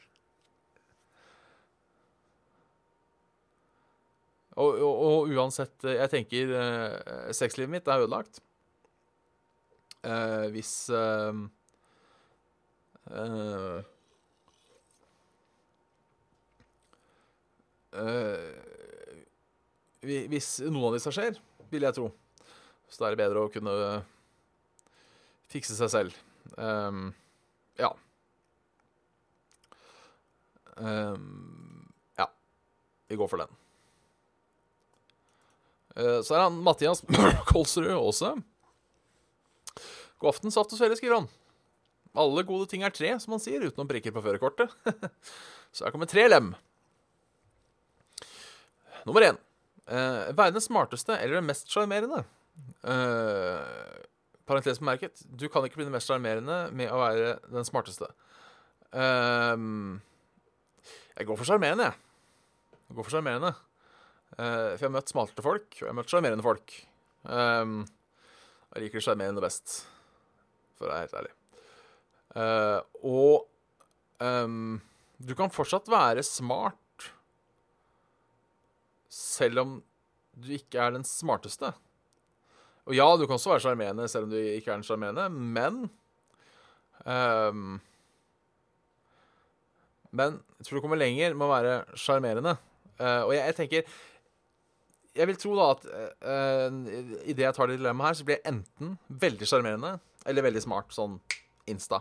[4.60, 8.42] Og, og, og uansett eh, Jeg tenker uh, sexlivet mitt er ødelagt.
[10.04, 11.36] Uh, hvis uh,
[13.10, 13.80] uh,
[20.00, 21.36] Hvis noen av disse skjer,
[21.70, 22.06] vil jeg tro,
[22.88, 23.74] så da er det bedre å kunne
[25.50, 26.20] fikse seg selv.
[26.56, 27.10] Um,
[27.76, 27.90] ja.
[30.80, 32.30] Um, ja.
[33.10, 33.59] Vi går for den.
[36.00, 37.04] Eh, så er han Mathias
[37.50, 38.34] Kolsrud også.
[40.20, 41.30] God aften, saft og svele, skriver han.
[42.20, 44.72] Alle gode ting er tre, som han sier, utenom prikker på førerkortet.
[45.74, 46.52] så her kommer tre lem.
[49.06, 49.38] Nummer én.
[49.90, 52.22] Eh, verdens smarteste eller den mest sjarmerende?
[52.84, 54.02] Eh,
[54.50, 58.10] parentes bemerket, du kan ikke bli den mest sjarmerende med å være den smarteste.
[58.92, 59.56] Eh,
[61.16, 62.78] jeg går for sjarmerende, jeg.
[62.90, 63.54] Jeg går for sjarmerende.
[64.38, 66.74] Eh, for jeg har møtt smarte folk, og jeg har møtt sjarmerende folk.
[67.26, 67.82] Um,
[68.70, 69.80] jeg liker sjarmerende best,
[70.78, 71.34] for å være helt ærlig.
[72.30, 72.78] Uh,
[73.10, 74.78] og um,
[75.18, 77.10] du kan fortsatt være smart
[79.10, 79.72] selv om
[80.38, 81.72] du ikke er den smarteste.
[82.86, 85.88] Og ja, du kan også være sjarmerende selv om du ikke er den sjarmerende, men
[87.04, 87.80] um,
[90.10, 92.56] Men jeg tror du kommer lenger med å være sjarmerende.
[92.98, 93.92] Uh, og jeg, jeg tenker
[95.20, 96.76] Jeg vil tro da at uh,
[97.28, 99.94] idet jeg tar det dilemmaet her, så blir jeg enten veldig sjarmerende
[100.28, 101.18] eller veldig smart, sånn
[101.68, 102.00] insta.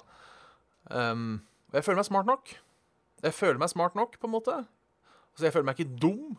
[0.88, 2.54] Um, og jeg føler meg smart nok.
[3.26, 4.56] Jeg føler meg smart nok, på en måte.
[5.36, 6.38] Så jeg føler meg ikke dum.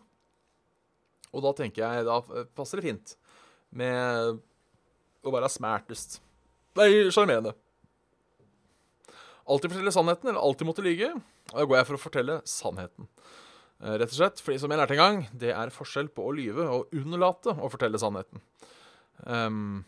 [1.30, 3.14] Og da tenker jeg, da passer det fint
[3.76, 4.40] med
[5.20, 6.18] å være smartest.
[6.80, 7.52] Nei, sjarmerende.
[9.50, 11.12] Alltid fortelle sannheten, eller alltid måtte lyge.
[11.50, 13.08] Og da går jeg for å fortelle sannheten.
[13.80, 16.34] Eh, Rett og slett, fordi som jeg lærte en gang, det er forskjell på å
[16.36, 18.42] lyve og unnlate å fortelle sannheten.
[19.24, 19.82] Um,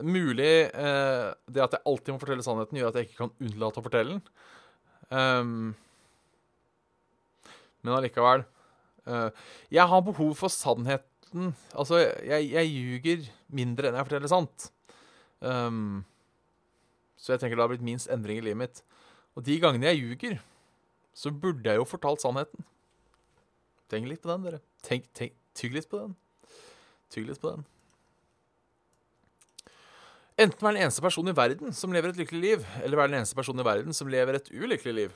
[0.00, 3.80] mulig uh, det at jeg alltid må fortelle sannheten, gjør at jeg ikke kan unnlate
[3.80, 4.22] å fortelle den.
[5.08, 5.72] Um,
[7.84, 8.46] men allikevel
[9.04, 9.28] uh,
[9.68, 14.68] Jeg har behov for sannheten Altså, jeg, jeg ljuger mindre enn jeg forteller sant.
[15.44, 16.04] Um,
[17.20, 18.84] så jeg tenker det har blitt minst endring i livet mitt.
[19.34, 20.38] Og de gangene jeg ljuger,
[21.12, 22.64] så burde jeg jo fortalt sannheten.
[23.92, 24.60] Tenk litt på den, dere.
[24.84, 26.16] Tenk, tenk, tygg litt på den.
[27.12, 27.66] Tygg litt på den.
[30.34, 33.20] Enten være den eneste personen i verden som lever et lykkelig liv, eller være den
[33.20, 35.12] eneste personen i verden som lever et ulykkelig liv.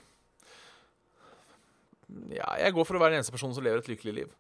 [2.37, 4.37] Ja, jeg går for å være den eneste personen som lever et lykkelig liv.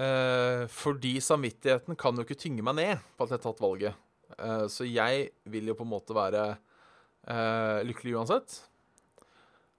[0.00, 3.96] Eh, fordi samvittigheten kan jo ikke tynge meg ned på at jeg har tatt valget.
[4.36, 8.60] Eh, så jeg vil jo på en måte være eh, lykkelig uansett.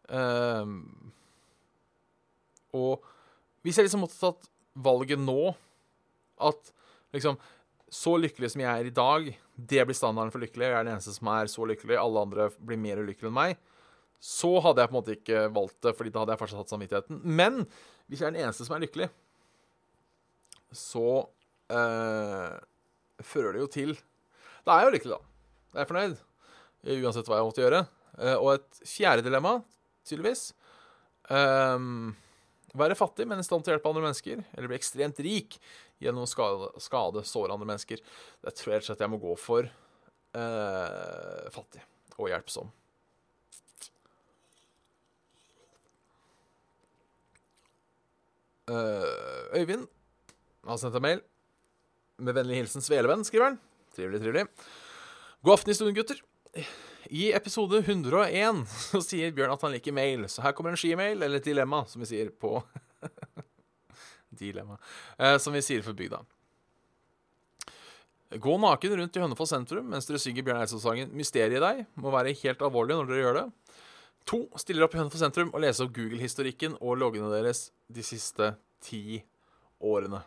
[0.09, 0.75] Eh,
[2.81, 3.10] og
[3.61, 5.53] hvis jeg liksom måtte tatt valget nå,
[6.41, 6.71] at
[7.13, 7.39] liksom
[7.91, 10.63] Så lykkelig som jeg er i dag, det blir standarden for lykkelig.
[10.63, 11.97] Jeg er den eneste som er så lykkelig.
[11.99, 13.57] Alle andre blir mer ulykkelige enn meg.
[14.23, 16.71] Så hadde jeg på en måte ikke valgt det, Fordi da hadde jeg fortsatt hatt
[16.71, 17.19] samvittigheten.
[17.25, 17.65] Men
[18.07, 19.09] hvis jeg er den eneste som er lykkelig,
[20.71, 21.03] så
[21.75, 22.55] øh,
[23.19, 23.93] fører det jo til
[24.63, 25.35] Da er jeg jo lykkelig, da.
[25.73, 26.17] Jeg er fornøyd.
[27.01, 27.83] Uansett hva jeg måtte gjøre.
[28.21, 29.57] Eh, og et fjerde dilemma,
[30.07, 30.51] tydeligvis
[31.31, 32.11] ehm,
[32.77, 34.43] Være fattig, men i stand til å hjelpe andre mennesker.
[34.55, 35.57] Eller bli ekstremt rik
[36.01, 38.03] gjennom å skade, skade såre andre mennesker.
[38.45, 41.83] Det tror jeg rett og slett jeg må gå for eh, fattig
[42.17, 42.69] og hjelpsom.
[48.71, 49.87] Eh, Øyvind
[50.67, 51.25] har sendt en mail.
[52.21, 53.59] Med vennlig hilsen Svelevenn, skriver han.
[53.95, 54.45] Trivelig, trivelig.
[55.41, 56.21] God aften i stuen, gutter.
[57.11, 61.17] I episode 101 så sier Bjørn at han liker mail, så her kommer en skimail,
[61.17, 62.53] eller et dilemma, som vi sier på
[64.41, 64.77] Dilemma.
[65.19, 66.21] Eh, som vi sier for bygda.
[68.39, 72.15] Gå naken rundt i Hønefoss sentrum mens dere synger Bjørn Eidsvåg-sangen 'Mysteriet i deg' må
[72.15, 73.45] være helt alvorlig når dere gjør det.
[74.31, 78.53] To, stiller opp i Hønefoss sentrum og leser opp Google-historikken og loggene deres de siste
[78.79, 79.19] ti
[79.83, 80.23] årene.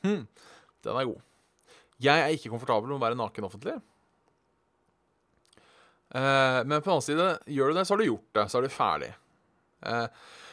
[0.00, 0.24] Hm,
[0.80, 1.20] den er god.
[2.00, 3.82] Jeg er ikke komfortabel med å være naken offentlig.
[6.14, 8.46] Eh, men på den annen side, gjør du det, så har du gjort det.
[8.50, 9.10] Så er du ferdig.
[9.84, 10.06] Uh,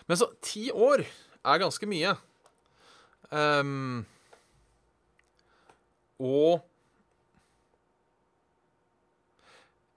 [0.10, 2.16] men så ti år er ganske mye.
[3.32, 4.02] Um,
[6.20, 6.68] og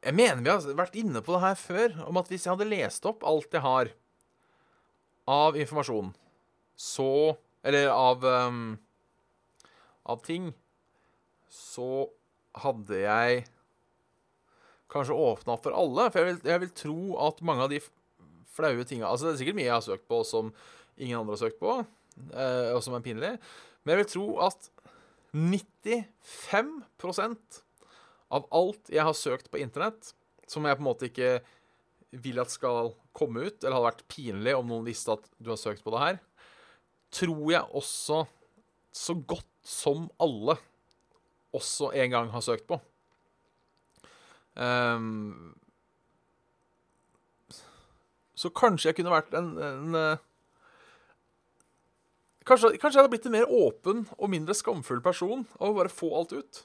[0.04, 2.68] Jeg mener vi har vært inne på det her før, om at hvis jeg hadde
[2.68, 3.88] lest opp alt jeg har
[5.24, 6.12] av informasjon,
[6.76, 8.76] så Eller av um,
[10.04, 10.50] Av ting,
[11.48, 12.10] så
[12.60, 13.46] hadde jeg
[14.94, 16.02] kanskje åpna opp for alle.
[16.12, 17.80] For jeg vil, jeg vil tro at mange av de
[18.54, 20.44] flaue tinga Altså, det er sikkert mye jeg har søkt på som
[20.94, 21.72] ingen andre har søkt på.
[22.30, 23.32] eh, og som er pinlig.
[23.82, 24.60] Men jeg vil tro at
[25.34, 27.60] 95%
[28.34, 30.02] av alt jeg har søkt på internett,
[30.46, 31.32] som jeg på en måte ikke
[32.24, 35.60] vil at skal komme ut, eller hadde vært pinlig om noen visste at du har
[35.60, 36.16] søkt på det her,
[37.14, 38.18] tror jeg også
[38.94, 40.54] så godt som alle
[41.54, 42.76] også en gang har søkt på.
[44.54, 45.54] Ehm,
[48.34, 50.22] så kanskje jeg kunne vært en, en eh,
[52.46, 55.92] kanskje, kanskje jeg hadde blitt en mer åpen og mindre skamfull person av å bare
[55.92, 56.62] få alt ut.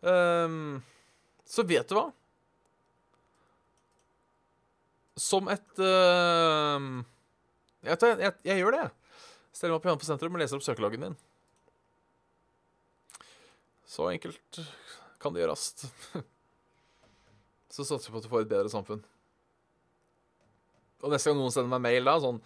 [0.00, 0.78] Um,
[1.48, 2.06] så vet du hva?
[5.18, 6.78] Som et uh,
[7.82, 8.84] jeg, jeg, jeg, jeg gjør det.
[9.50, 11.18] Steller meg opp i hånden på sentrum og leser opp søkeloggen min.
[13.88, 14.60] Så enkelt
[15.18, 15.72] kan det gjøres.
[17.72, 19.02] Så satser vi på at du får et bedre samfunn.
[21.04, 22.40] Og neste gang noen sender meg mail da, sånn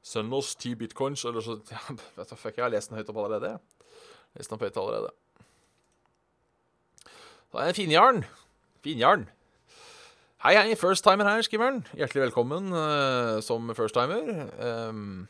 [0.00, 1.80] Send oss ti bitcoins, eller så ja,
[2.16, 3.50] vet du, fuck, Jeg har lest den høyt opp allerede.
[3.50, 3.90] jeg.
[4.38, 5.10] Lest den opp høyt allerede.
[7.50, 8.22] Da er det Finjarn.
[8.80, 9.26] Finjarn.
[10.40, 11.82] Hei, hei, first-timer her, skriver han.
[11.92, 14.48] Hjertelig velkommen uh, som first-timer.
[14.88, 15.26] Um,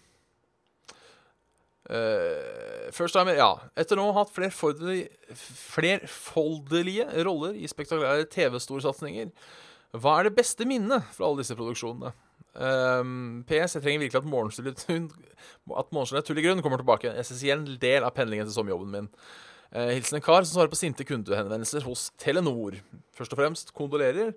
[1.90, 3.50] eh, first time, ja.
[3.78, 5.36] Etter nå å ha hatt flerfoldelige,
[5.74, 9.30] flerfoldelige roller i spektakulære TV-storsatsinger,
[9.98, 12.12] hva er det beste minnet fra alle disse produksjonene?
[12.50, 17.12] Um, PS, jeg trenger virkelig at morgenstille tull i grunn kommer tilbake.
[17.14, 19.10] Jeg En igjen del av pendlingen til sommerjobben min.
[19.70, 22.80] Uh, hilsen en kar som svarer på sinte kundehenvendelser hos Telenor.
[23.14, 24.34] Først og fremst kondolerer.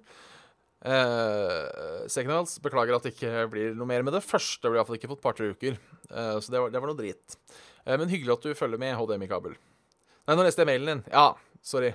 [0.84, 4.68] Uh, Second beklager at det ikke blir noe mer med det første.
[4.68, 5.78] Blir iallfall ikke på et par-tre uker.
[6.10, 7.38] Uh, så det var, det var noe drit.
[7.86, 9.56] Uh, men hyggelig at du følger med, HDMI-kabel.
[10.28, 11.04] Nei, nå leste jeg mailen din.
[11.12, 11.28] Ja,
[11.64, 11.92] sorry.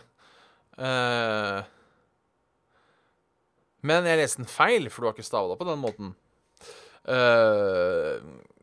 [3.89, 6.13] Men jeg leste den feil, for du har ikke stava det på den måten.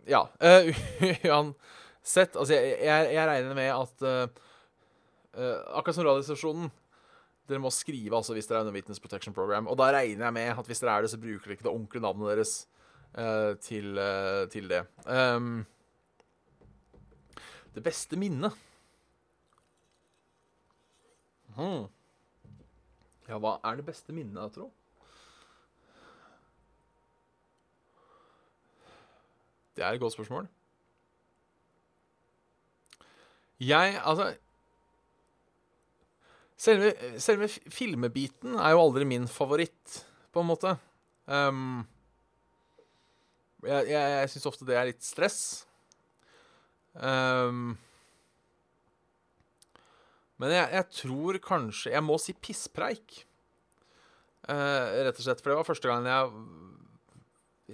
[0.06, 0.22] Ja.
[1.34, 4.06] Uansett Altså, jeg, jeg, jeg, regner med at
[5.34, 6.70] Akkurat som Radiostasjonen
[7.45, 9.67] Dere må skrive altså hvis dere er under Witness Protection Program.
[9.69, 11.73] Og da regner jeg med at hvis dere er det, så bruker dere ikke det
[11.73, 12.55] ordentlige navnet deres
[13.63, 13.99] til,
[14.51, 14.81] til, det.
[15.08, 15.65] Um,
[17.75, 18.51] det beste minnet
[21.55, 21.86] hmm.
[23.29, 24.73] Ja, hva er det beste minnet, jeg tror?
[29.75, 30.47] Det er et godt spørsmål.
[33.60, 34.36] Jeg Altså
[36.56, 40.76] Selve, selve filmebiten er jo aldri min favoritt, på en måte.
[41.28, 41.84] Um,
[43.65, 45.65] jeg jeg, jeg syns ofte det er litt stress.
[46.96, 47.76] Um,
[50.39, 53.26] men jeg, jeg, tror kanskje Jeg må si pisspreik.
[54.48, 55.41] Uh, rett og slett.
[55.44, 56.36] For det var første gang jeg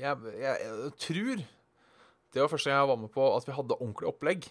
[0.02, 1.44] Jeg, jeg tror
[2.32, 4.46] det var første gang jeg var med på at vi hadde ordentlig opplegg.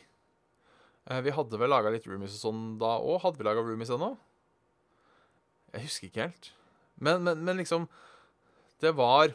[1.11, 3.21] Eh, vi hadde vel laga litt roomies og sånn da òg.
[3.25, 4.13] Hadde vi laga roomies ennå?
[5.75, 6.51] Jeg husker ikke helt.
[7.01, 7.87] Men, men, men, liksom
[8.83, 9.33] Det var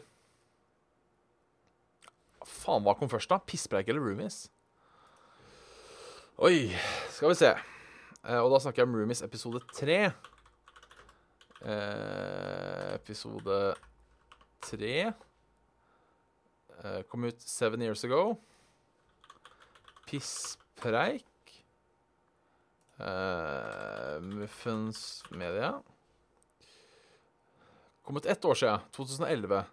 [2.46, 3.40] Faen, hva kom først, da?
[3.42, 4.46] Pisspreik eller roomies?
[6.38, 6.68] Oi,
[7.10, 7.50] skal vi se.
[8.22, 10.00] Eh, og da snakker jeg om roomies episode tre.
[11.66, 13.60] Eh, episode
[14.62, 14.96] tre
[16.84, 18.36] Uh, kom ut seven years ago.
[20.06, 21.24] Pisspreik.
[22.96, 25.74] Uh, Muffens Media.
[28.02, 28.80] Kom ut ett år siden.
[28.92, 29.64] 2011.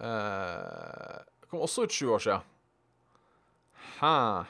[0.00, 2.54] Uh, eh, kom også ut sju år siden.
[3.98, 4.44] Hæ?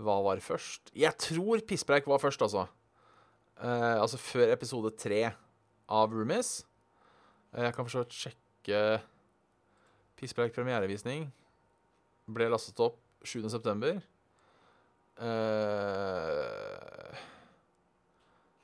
[0.00, 0.92] Hva var først?
[0.96, 2.66] Jeg tror Pisspreik var først, altså.
[3.60, 5.32] Uh, altså før episode tre
[5.88, 6.64] av Roomies.
[7.52, 9.00] jeg kan for så vidt sjekke
[10.16, 11.26] Pisspreik premierevisning
[12.30, 14.00] ble lastet opp 7.9.
[15.20, 16.59] Uh,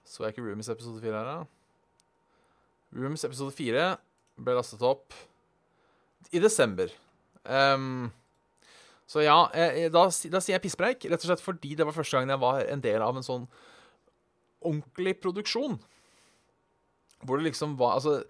[0.06, 1.38] så jeg ikke Roomies episode 4 her, da?
[2.96, 3.88] Roomies episode 4
[4.46, 5.14] ble lastet opp
[6.32, 6.92] i desember.
[7.44, 8.08] Um,
[9.06, 12.16] så ja, jeg, da, da, sier jeg pisspreik, rett og slett fordi det var første
[12.16, 13.44] gangen jeg var en del av en sånn
[14.66, 15.78] ordentlig produksjon.
[17.22, 18.20] Hvor det liksom var Altså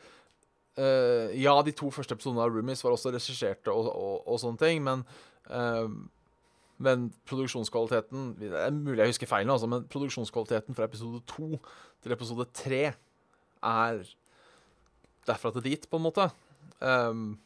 [0.76, 4.60] Uh, ja, de to første episodene av Roomies var også regisserte og, og, og, sånne
[4.60, 5.06] ting, men
[5.48, 5.88] uh,
[6.82, 11.56] men produksjonskvaliteten Det er mulig jeg husker feil, altså, men produksjonskvaliteten fra episode to
[12.04, 12.82] til episode tre
[13.64, 14.02] er
[15.26, 16.28] derfra til dit, på en måte.
[16.78, 17.38] Um,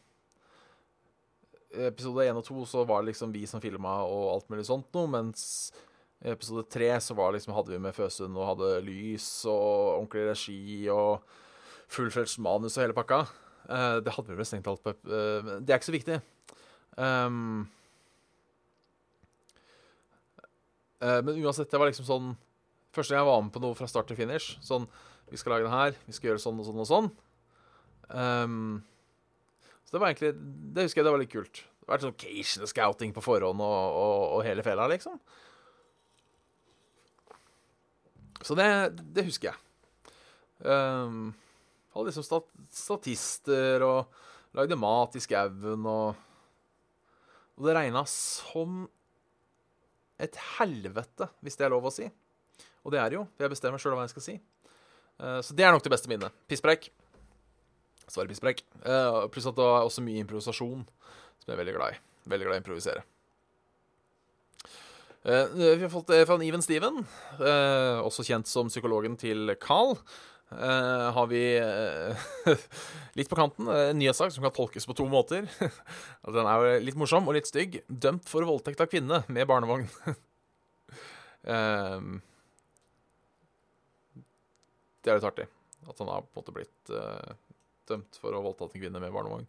[1.71, 4.91] episode én og to så var det liksom vi som filma og alt mulig sånt
[4.93, 5.71] noe, mens
[6.21, 10.27] i episode tre så var liksom, hadde vi med Føsund og hadde lys og ordentlig
[10.27, 10.61] regi
[10.93, 11.23] og
[11.91, 13.23] fullfledged manus og hele pakka.
[13.65, 16.19] Uh, det hadde vi vel strengt talt på uh, Det er ikke så viktig.
[16.99, 17.69] Um,
[20.41, 20.47] Eh,
[21.01, 22.31] men uansett, det var liksom sånn
[22.91, 24.57] Første gang jeg var med på noe fra start til finish.
[24.65, 24.83] Sånn
[25.31, 27.11] Vi skal lage den her, vi skal gjøre sånn og sånn og sånn.
[28.11, 28.81] Um,
[29.85, 30.31] så det var egentlig
[30.75, 31.61] Det husker jeg det var litt kult.
[31.61, 35.15] Det har vært sånn occasion scouting på forhånd og, og, og hele fela, liksom.
[38.41, 38.67] Så det,
[39.15, 39.59] det husker jeg.
[40.61, 41.31] Um,
[41.95, 44.19] hadde liksom stat statister og
[44.57, 46.27] lagde mat i skauen og
[47.57, 48.85] Og det regna som
[50.21, 52.07] et helvete, hvis det er lov å si.
[52.85, 54.35] Og det er det jo, for jeg bestemmer sjøl hva jeg skal si.
[55.21, 56.35] Uh, så det er nok det beste minnet.
[56.49, 56.89] Pisspreik.
[58.07, 58.63] Svarer pisspreik.
[58.81, 60.83] Uh, pluss at det var også mye improvisasjon,
[61.41, 62.01] som jeg er veldig glad i.
[62.31, 63.05] Veldig glad i å improvisere.
[65.21, 67.03] Uh, vi har fått det fra Even Steven,
[68.01, 69.97] også kjent som psykologen til Carl.
[70.51, 71.41] Uh, har vi
[73.17, 75.47] litt på kanten en nyhetssak som kan tolkes på to måter.
[76.37, 77.79] Den er jo litt morsom og litt stygg.
[77.87, 79.87] Dømt for voldtekt av kvinne med barnevogn.
[85.01, 85.47] det er litt artig.
[85.89, 86.91] At han har på en måte blitt
[87.89, 89.47] dømt for å ha voldtatt en kvinne med barnevogn.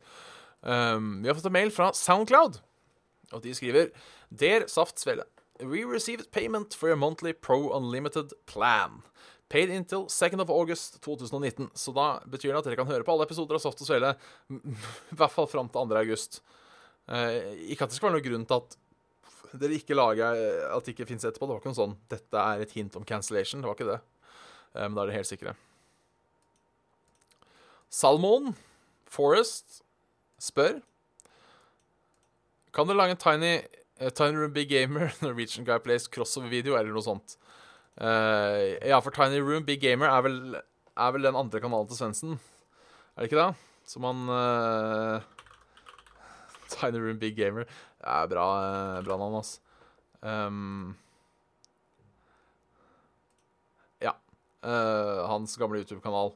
[0.63, 2.61] Um, vi har fått en mail fra Soundcloud,
[3.35, 3.91] og de skriver
[4.31, 5.27] Der Saft Svele.
[5.63, 9.03] We received payment for your monthly Pro Unlimited plan.
[9.53, 11.71] Paid until 2nd of August 2019.
[11.77, 14.15] Så da betyr det at dere kan høre på alle episoder av Soft og Svele
[14.49, 15.99] i hvert fall fram til 2.
[16.01, 16.41] august.
[17.13, 18.79] Eh, ikke at det skal være noen grunn til at
[19.61, 20.39] dere ikke lager
[20.73, 21.45] At det ikke fins etterpå.
[21.45, 23.61] Det var ikke noe sånn 'Dette er et hint om cancellation'.
[23.61, 24.01] Det var ikke det.
[24.75, 25.55] Eh, men da er dere helt sikre.
[27.93, 28.55] Salmon
[29.05, 29.83] Forest
[30.41, 30.81] spør
[32.73, 33.61] Kan du lage en tiny
[34.03, 37.37] Uh, Tiny Big Gamer, Norwegian Guy Plays crossover-video, eller noe sånt.
[38.01, 40.39] Uh, ja, for Tiny Room Big Gamer er vel,
[40.97, 42.39] er vel den andre kanalen til Svendsen.
[43.15, 43.53] Er det ikke det?
[43.89, 45.21] Som han uh,
[46.73, 47.69] Tiny Room Big Gamer.
[48.01, 48.47] Det er bra,
[49.05, 49.59] bra navn, ass.
[50.23, 50.97] Um,
[54.03, 54.15] ja.
[54.63, 56.33] hans gamle YouTube-kanal.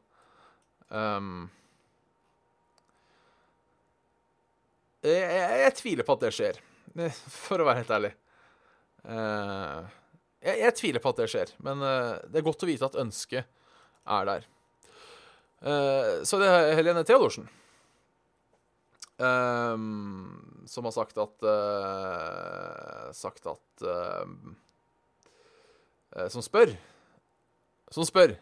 [0.91, 1.49] Um,
[5.03, 6.61] jeg, jeg, jeg tviler på at det skjer.
[7.47, 8.13] For å være helt ærlig.
[9.07, 9.87] Uh,
[10.47, 12.99] jeg, jeg, tviler på at det skjer, men uh, det er godt å vite at
[13.03, 13.47] ønsket
[14.17, 14.49] er der.
[15.61, 17.49] Uh, så det er Helene Theodorsen
[19.17, 21.45] som har sagt at
[23.17, 23.85] Sagt at
[26.29, 26.75] Som spør.
[27.89, 28.35] Som spør.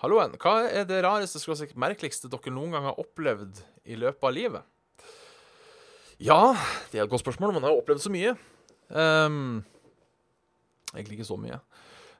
[0.00, 4.32] Halloen, hva er det rareste og merkeligste dere noen gang har opplevd i løpet av
[4.32, 4.62] livet?
[6.20, 6.54] Ja,
[6.88, 7.52] det er et godt spørsmål.
[7.58, 8.32] Man har opplevd så mye.
[8.88, 9.60] Um,
[10.94, 11.60] egentlig ikke så mye.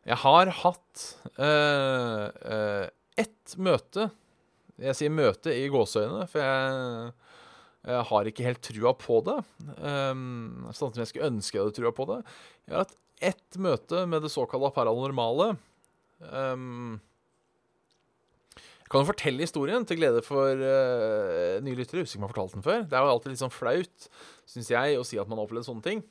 [0.09, 1.03] Jeg har hatt
[1.37, 2.87] uh,
[3.21, 4.07] ett møte
[4.81, 7.11] Jeg sier møte i gåseøynene, for jeg,
[7.91, 9.37] jeg, har ikke helt trua på det.
[9.77, 12.23] Um, sånn som jeg skulle ønske jeg hadde trua på det.
[12.65, 12.97] Jeg har hatt
[13.31, 15.53] ett møte med det såkalte paranormale.
[16.33, 16.97] Um,
[18.91, 22.03] kan jo fortelle historien til glede for uh, nye lyttere?
[22.03, 22.81] Husker ikke om jeg har fortalt den før.
[22.89, 24.09] Det er jo alltid litt sånn flaut,
[24.51, 26.03] syns jeg, å si at man har opplevd sånne ting.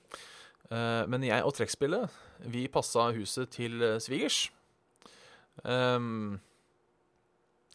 [0.69, 4.47] Uh, men jeg og trekkspillet, vi passa huset til uh, svigers.
[5.63, 6.39] Um,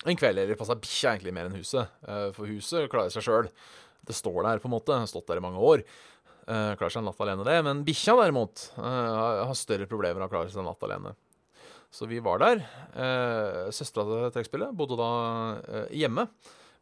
[0.05, 1.93] en kveld, eller passa bikkja egentlig mer enn huset.
[2.07, 3.51] Uh, for huset klarer seg sjøl.
[4.05, 4.97] Det står der, på en måte.
[4.97, 5.85] Har stått der i mange år.
[6.45, 7.59] Uh, klarer seg en natt alene, det.
[7.67, 11.15] Men bikkja derimot har større problemer med å klare seg en natt alene.
[11.95, 12.63] Så vi var der.
[12.97, 15.11] Uh, Søstera til trekkspillet bodde da
[15.63, 16.27] eh, hjemme,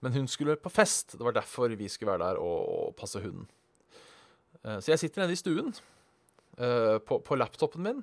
[0.03, 1.18] men hun skulle på fest.
[1.18, 3.45] Det var derfor vi skulle være der og, og passe hunden.
[4.64, 5.75] Eh, så jeg sitter nede i stuen
[6.58, 8.02] eh, på, på, laptopen min.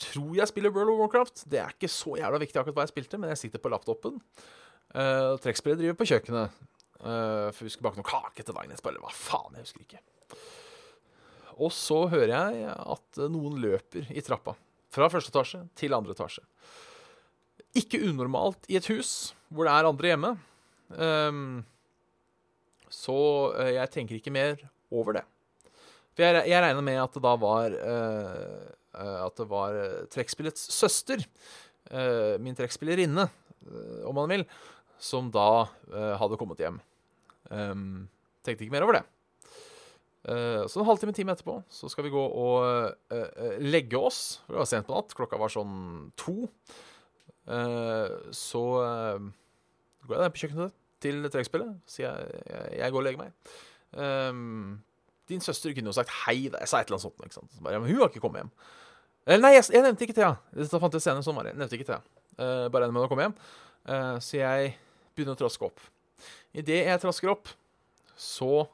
[0.00, 1.46] Tror jeg spiller World of Warcraft.
[1.50, 4.18] Det er ikke så jævla viktig akkurat hva jeg spilte, men jeg sitter på laptopen.
[4.94, 6.62] Uh, trekkspillet driver på kjøkkenet,
[7.04, 8.88] Uh, for vi skulle bake noe kake til dagen etterpå.
[8.92, 10.00] Eller hva faen, jeg husker ikke.
[11.60, 14.54] Og så hører jeg at noen løper i trappa.
[14.94, 16.44] Fra første etasje til andre etasje.
[17.76, 20.32] Ikke unormalt i et hus hvor det er andre hjemme.
[20.96, 21.60] Um,
[22.88, 23.18] så
[23.52, 24.56] uh, jeg tenker ikke mer
[24.94, 25.26] over det.
[26.14, 28.64] For jeg, jeg regner med at det da var uh,
[29.24, 29.78] At det var
[30.14, 31.24] trekkspillets søster,
[31.90, 33.26] uh, min trekkspillerinne,
[34.04, 34.44] om man vil,
[35.00, 35.64] som da
[36.20, 36.76] hadde kommet hjem.
[37.48, 38.04] Um,
[38.44, 39.04] tenkte ikke mer over det.
[40.24, 44.40] Uh, så en halvtime time etterpå så skal vi gå og uh, legge oss.
[44.48, 45.12] Det var sent på natt.
[45.16, 46.48] Klokka var sånn to.
[47.44, 48.64] Uh, så
[50.04, 51.76] går jeg ned på kjøkkenet til trekkspillet.
[51.88, 53.52] Så jeg, jeg, jeg, går og legger meg.
[53.92, 54.80] Um,
[55.30, 56.46] din søster kunne jo sagt hei.
[56.46, 57.24] Jeg sa et eller annet sånt.
[57.24, 57.58] Ikke sant?
[57.64, 58.54] Bare, men hun har ikke kommet hjem.
[59.24, 60.34] Eller nei, jeg, jeg nevnte ikke Thea.
[60.52, 61.24] Dette fant jeg senere.
[61.24, 61.54] Sånn var det.
[61.54, 62.00] Jeg nevnte ikke Thea.
[62.36, 63.36] bare regner med å komme hjem.
[64.20, 64.74] så jeg
[65.14, 65.82] begynner å traske opp.
[66.54, 67.50] Idet jeg trasker opp,
[68.18, 68.66] så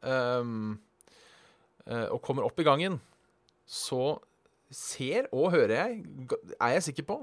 [0.00, 0.76] um,
[1.88, 2.98] uh, og kommer opp i gangen,
[3.66, 4.16] så
[4.72, 6.00] ser og hører jeg,
[6.58, 7.20] er jeg sikker på,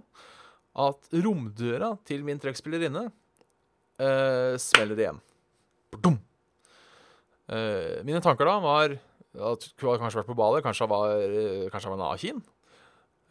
[0.84, 5.20] at romdøra til min trekkspillerinne uh, smeller igjen.
[5.94, 6.22] Badum!
[7.52, 11.16] Eh, mine tanker da var at hun hadde kanskje vært på badet, kanskje hun var,
[11.18, 12.44] eh, kanskje hun var naken.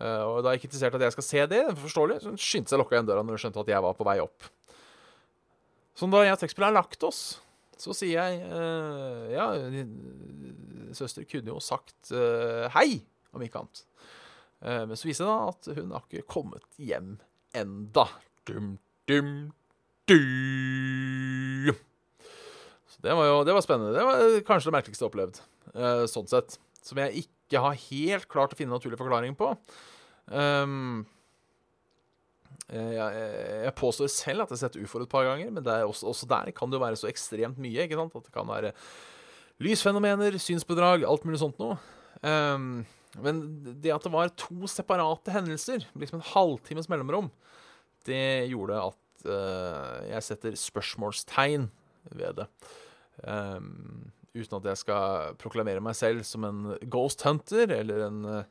[0.02, 2.78] Eh, og da jeg interessert at jeg skal se det, forståelig, så hun skyndte seg
[2.78, 4.50] å lukke igjen døra når hun skjønte at jeg var på vei opp.
[5.94, 7.22] Så da jeg og trekkspilleren har lagt oss,
[7.82, 9.46] så sier jeg uh, Ja,
[10.96, 13.02] søster kunne jo sagt uh, hei,
[13.34, 13.84] om ikke annet.
[14.62, 17.16] Uh, men så viser det da at hun har ikke kommet hjem
[17.58, 18.08] enda.
[18.48, 18.76] Dum,
[19.10, 19.52] dum,
[20.08, 21.41] dum.
[22.92, 23.94] Så det var jo det var spennende.
[23.96, 25.40] Det var kanskje det merkeligste jeg har opplevd,
[25.76, 26.58] uh, sånn sett.
[26.82, 29.52] Som jeg ikke har helt klart å finne naturlig forklaring på.
[30.32, 31.04] Um,
[32.72, 36.28] jeg, jeg, påstår selv at jeg har sett ufoer et par ganger, men også, også
[36.30, 37.84] der kan det jo være så ekstremt mye.
[37.84, 38.14] ikke sant?
[38.16, 38.72] At det kan være
[39.62, 41.76] lysfenomener, synsbedrag, alt mulig sånt noe.
[42.24, 42.84] Um,
[43.20, 43.42] men
[43.82, 47.28] det at det var to separate hendelser, liksom en halvtimes mellomrom,
[48.08, 51.68] det gjorde at uh, jeg setter spørsmålstegn
[52.16, 52.48] ved det.
[53.20, 58.46] Um, uten at jeg skal proklamere meg selv som en ghost hunter eller en, eh,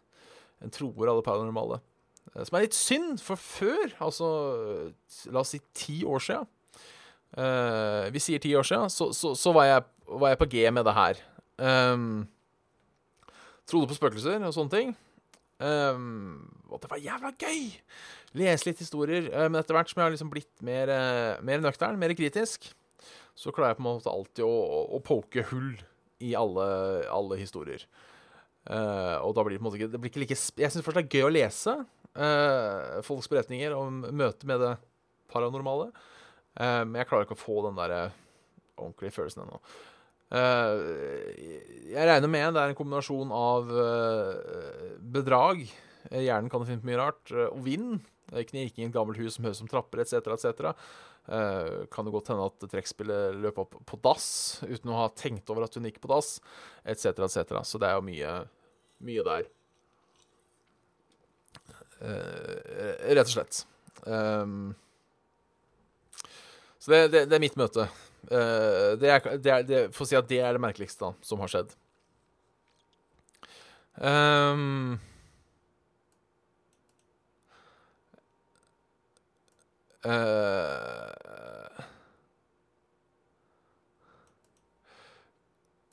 [0.62, 1.80] en troer av det paranormale.
[2.36, 4.28] Eh, Som er litt synd, for før, altså
[5.34, 6.43] la oss si ti år sia
[8.12, 9.84] Vi sier ti år sia, så, så, så var, jeg,
[10.20, 11.22] var jeg på G med det her.
[11.62, 12.28] Um,
[13.70, 14.91] trodde på spøkelser og sånne ting.
[15.62, 17.70] Um, og det var jævla gøy!
[18.36, 19.30] Lese litt historier.
[19.32, 22.72] Uh, men etter hvert som jeg har liksom blitt mer, uh, mer nøktern, mer kritisk,
[23.36, 24.56] så klarer jeg på en måte alltid å,
[24.98, 25.74] å, poke hull
[26.22, 26.66] i alle,
[27.12, 27.84] alle historier.
[28.70, 30.84] Uh, og da blir det på en måte ikke, det blir ikke like Jeg syns
[30.86, 34.76] først det er gøy å lese uh, folks beretninger om møte med det
[35.32, 35.90] paranormale.
[36.60, 37.94] Eh, men jeg klarer ikke å få den der
[38.76, 39.62] ordentlige følelsen ennå.
[40.32, 43.72] Jeg regner med det er en kombinasjon av
[45.16, 45.64] bedrag
[46.10, 47.32] Hjernen kan finne på mye rart.
[47.32, 48.02] og vind.
[48.32, 50.72] Knirking i et gammelt hus som høres som trapper, etc., etc.
[51.30, 54.26] Uh, kan det godt hende at trekkspillet løp opp på dass
[54.65, 56.39] uten å ha tenkt over at hun gikk på dass,
[56.82, 57.61] etc., etc.
[57.67, 58.36] Så det er jo mye,
[59.05, 59.49] mye der.
[62.01, 63.61] Eh, rett og slett.
[64.09, 64.74] Um,
[66.82, 67.86] så det, det, det er mitt møte.
[68.26, 71.13] Uh, det er, det er, det, for å si at det er det merkeligste da,
[71.26, 71.76] som har skjedd.
[74.01, 74.97] Um,
[80.08, 81.86] eh,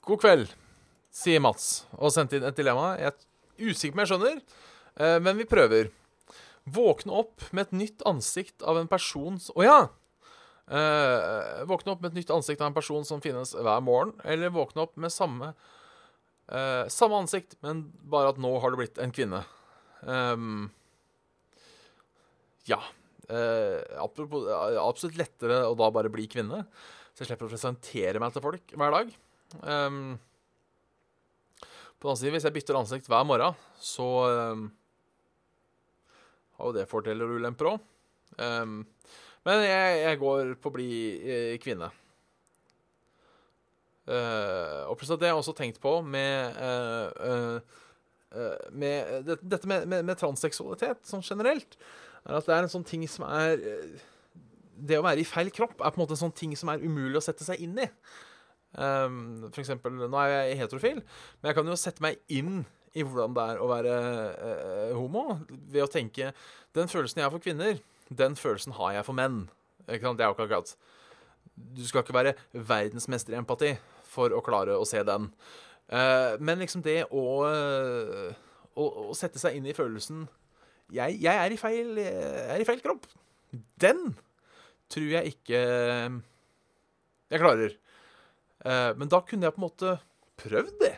[0.08, 0.52] God kveld,
[1.12, 2.94] sier Mats og sendte inn et dilemma.
[2.96, 4.36] Jeg er usikker på om jeg skjønner,
[5.02, 5.90] uh, men vi prøver.
[6.68, 9.80] Våkne opp med et nytt ansikt av en person Å oh, ja!
[10.68, 14.52] Uh, våkne opp med et nytt ansikt av en person som finnes hver morgen, eller
[14.52, 15.52] våkne opp med samme
[16.48, 19.42] Uh, Samme ansikt, men bare at nå har det blitt en kvinne.
[20.00, 20.70] Um,
[22.68, 22.80] ja.
[23.28, 26.62] Eh, absolutt lettere å da bare bli kvinne,
[27.12, 29.12] så jeg slipper å presentere meg til folk hver dag.
[29.60, 30.16] Um,
[31.98, 34.08] på den annen side, hvis jeg bytter ansikt hver morgen, så
[34.54, 34.66] um,
[36.58, 37.88] har jo det fordeler og ulemper òg.
[38.38, 41.90] men jeg, jeg går på å bli eh, kvinne.
[44.08, 47.80] Uh, og plutselig det har jeg også tenkt på med, uh, uh,
[48.32, 51.76] eh, med det, Dette med, med, med transseksualitet sånn generelt,
[52.28, 54.06] er at det er en sånn ting som er eh,
[54.78, 56.82] Det å være i feil kropp er på en måte en sånn ting som er
[56.84, 57.88] umulig å sette seg inn i.
[58.78, 62.60] Um, for eksempel, nå er jeg heterofil, men jeg kan jo sette meg inn
[62.94, 66.32] i hvordan det er å være eh, homo, ved å tenke
[66.76, 69.46] Den følelsen jeg har for kvinner, den følelsen har jeg for menn.
[69.86, 70.74] Det er jo ikke akkurat
[71.54, 73.72] Du skal ikke være verdensmester i empati
[74.08, 75.30] for å klare å se den.
[75.88, 78.36] Eh, men liksom det å, eh,
[78.76, 80.26] å, å sette seg inn i følelsen
[80.94, 83.06] jeg, jeg, er i feil, er i feil kropp.
[83.80, 84.12] Den
[84.88, 85.60] tror jeg ikke
[87.28, 87.74] jeg klarer.
[88.64, 89.94] Eh, men da kunne jeg på en måte
[90.40, 90.94] prøvd det.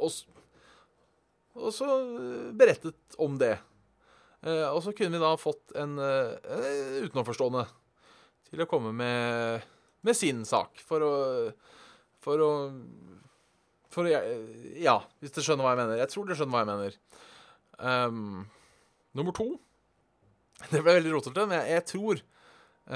[0.00, 0.12] Og,
[1.58, 3.54] og så eh, berettet om det.
[4.46, 7.66] Eh, og så kunne vi da fått en en utenomforstående
[8.50, 9.66] til å komme med,
[10.06, 10.80] med sin sak.
[10.86, 11.14] For å
[12.24, 12.50] For å
[13.92, 16.02] For Ja, hvis du skjønner hva jeg mener.
[16.02, 17.00] Jeg tror du skjønner hva jeg mener.
[17.76, 18.46] Um,
[19.16, 19.48] nummer to
[20.72, 22.20] Det ble veldig rotete, men jeg, jeg tror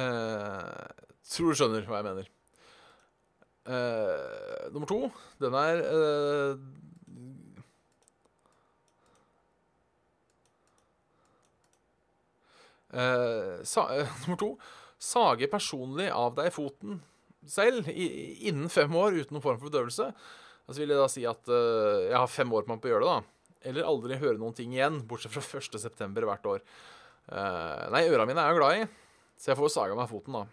[0.00, 0.84] eh,
[1.30, 2.28] Tror du skjønner hva jeg mener.
[3.70, 4.98] Eh, nummer to,
[5.38, 6.62] den er eh,
[12.96, 13.86] eh, sa,
[14.24, 14.54] Nummer to
[15.00, 16.98] Sage personlig av deg foten
[17.48, 18.06] selv i,
[18.50, 20.10] innen fem år uten noen form for bedøvelse.
[20.68, 22.92] Altså vil jeg da si at eh, jeg har fem år på meg på å
[22.92, 23.39] gjøre det, da.
[23.66, 26.24] Eller aldri høre noen ting igjen, bortsett fra 1.9.
[26.28, 26.64] hvert år.
[27.30, 28.88] Uh, nei, øra mine er jeg glad i,
[29.38, 30.46] så jeg får jo saga meg foten, da.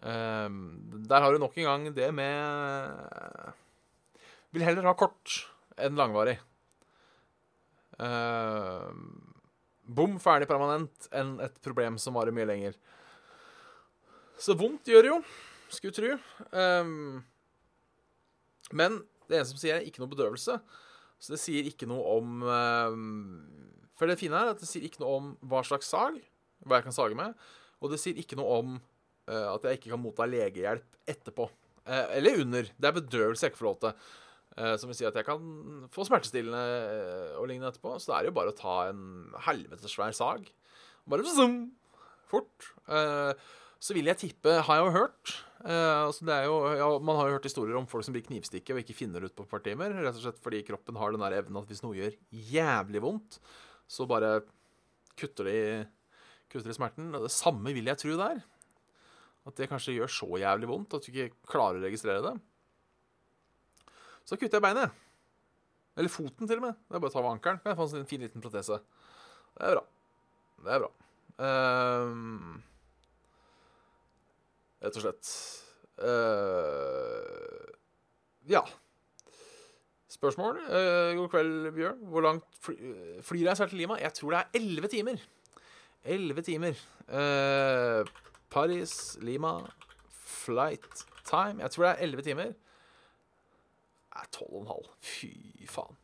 [0.00, 0.48] Uh,
[1.08, 3.50] der har du nok en gang det med
[4.56, 5.34] Vil heller ha kort
[5.80, 6.38] enn langvarig.
[8.00, 8.88] Uh,
[9.84, 12.78] bom, ferdig permanent enn et problem som varer mye lenger.
[14.40, 15.18] Så vondt gjør det jo,
[15.68, 16.10] skulle tru.
[16.56, 17.20] Um,
[18.72, 20.56] men det eneste som sier, er ikke noe bedøvelse.
[21.20, 23.00] Så det sier ikke noe om um,
[23.98, 26.16] For det fine er at det sier ikke noe om hva slags sag,
[26.64, 27.36] hva jeg kan sage med.
[27.80, 31.50] Og det sier ikke noe om uh, at jeg ikke kan motta legehjelp etterpå.
[31.84, 32.72] Uh, eller under.
[32.72, 34.10] Det er bedøvelse jeg ikke får lov til.
[34.50, 35.44] Som vil si at jeg kan
[35.94, 37.92] få smertestillende og lignende etterpå.
[38.02, 40.48] Så det er jo bare å ta en helvetes svær sag.
[41.08, 41.54] Bare zoom,
[42.28, 42.66] fort.
[42.90, 47.28] så vil jeg tippe, har jeg jo hørt altså det er jo, ja, Man har
[47.28, 49.64] jo hørt historier om folk som blir knivstikket og ikke finner ut på et par
[49.64, 49.92] timer.
[49.92, 53.36] Rett og slett fordi kroppen har den der evnen at hvis noe gjør jævlig vondt,
[53.90, 54.38] så bare
[55.20, 55.58] kutter de,
[56.48, 57.12] kutter de smerten.
[57.12, 58.40] Det samme vil jeg tro det er.
[59.48, 62.34] At det kanskje gjør så jævlig vondt at du ikke klarer å registrere det.
[64.28, 64.96] Så kutter jeg beinet.
[65.98, 66.80] Eller foten, til og med.
[66.86, 67.60] Det er bare å ta av ankelen.
[67.66, 68.78] Jeg få en fin liten protese.
[69.56, 69.84] Det er bra.
[70.64, 70.90] Det er bra.
[71.40, 72.60] Um,
[74.80, 75.32] rett og slett.
[76.00, 77.66] Uh,
[78.48, 78.62] ja.
[80.10, 80.56] Spørsmål?
[80.66, 82.00] Uh, god kveld, Bjørn.
[82.12, 82.74] Hvor langt fly,
[83.24, 83.98] flyreise er til Lima?
[84.00, 85.22] Jeg tror det er elleve timer.
[86.04, 86.74] Elleve timer.
[87.08, 88.08] Uh,
[88.50, 89.58] Paris, Lima,
[90.10, 92.44] flight time Jeg tror det er elleve timer.
[94.10, 94.90] Det er tolv og en halv.
[95.00, 95.96] Fy faen.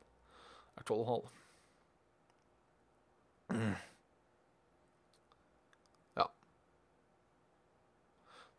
[0.75, 1.27] Det er tolv og en halv.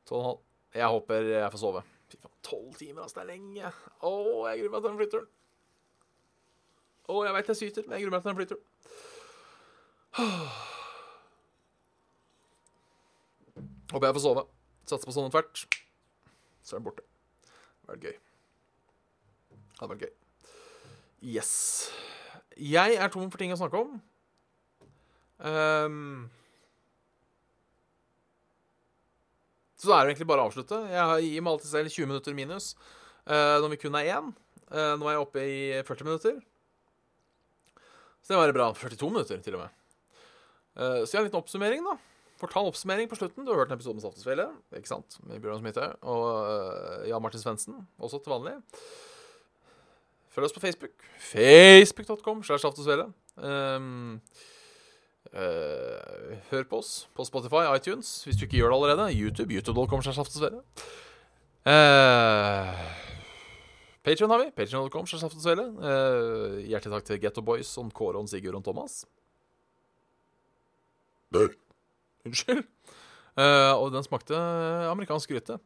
[0.07, 0.39] 12,5.
[0.77, 1.81] Jeg håper jeg får sove.
[2.07, 3.19] Fy faen, tolv timer, altså.
[3.19, 3.71] Det er lenge.
[4.01, 4.11] Å,
[4.47, 5.29] jeg gruer meg til den flyturen.
[7.07, 8.65] Å, jeg veit jeg syter, men jeg gruer meg til den flyturen.
[13.91, 14.43] Håper jeg får sove.
[14.87, 15.55] Satser på sånn tvert.
[16.63, 17.03] Så er den borte.
[17.03, 18.17] Det hadde vært gøy.
[19.51, 20.13] Det hadde vært gøy.
[21.37, 21.53] Yes.
[22.57, 23.97] Jeg er tom for ting å snakke om.
[25.37, 26.27] Um,
[29.77, 30.77] så da er det egentlig bare å avslutte.
[30.89, 32.71] Jeg gir meg alltid selv 20 minutter minus
[33.29, 34.31] uh, når vi kun er én.
[34.71, 36.39] Uh, nå er jeg oppe i 40 minutter.
[38.25, 38.71] Så det var bra.
[38.73, 39.75] 42 minutter, til og med.
[40.73, 41.95] Uh, så jeg har en liten oppsummering, da.
[42.41, 43.45] Fortal oppsummering på slutten.
[43.45, 45.19] Du har hørt en episode med Saftesfjellet, ikke sant?
[45.29, 48.57] Med Bjørn Smithe og Jan Martin Svendsen, også til vanlig.
[50.33, 51.07] Følg oss på Facebook.
[51.31, 53.09] Facebook.com slash Saftesfjellet.
[53.41, 54.21] Um,
[55.33, 59.17] uh, hør på oss på Spotify, iTunes, hvis du ikke gjør det allerede.
[59.17, 59.53] YouTube.
[59.53, 59.99] YouTube.com.
[61.67, 62.71] Uh,
[64.07, 64.51] Patreon har vi.
[64.55, 65.07] Patreon.com.
[65.07, 69.01] Uh, hjertelig takk til Getto Boys og Kåre og Sigurd og Thomas.
[71.35, 71.49] Nei.
[72.27, 72.63] Unnskyld.
[73.37, 74.37] Uh, og den smakte
[74.89, 75.59] amerikansk gryte.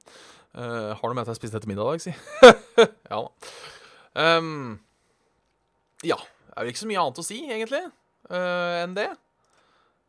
[0.58, 2.16] Uh, har du med at jeg spiste etter middag i dag, si?
[3.12, 3.30] ja da.
[4.20, 4.80] Um,
[6.04, 6.18] ja.
[6.18, 7.86] Det er vel ikke så mye annet å si, egentlig,
[8.28, 9.08] uh, enn det.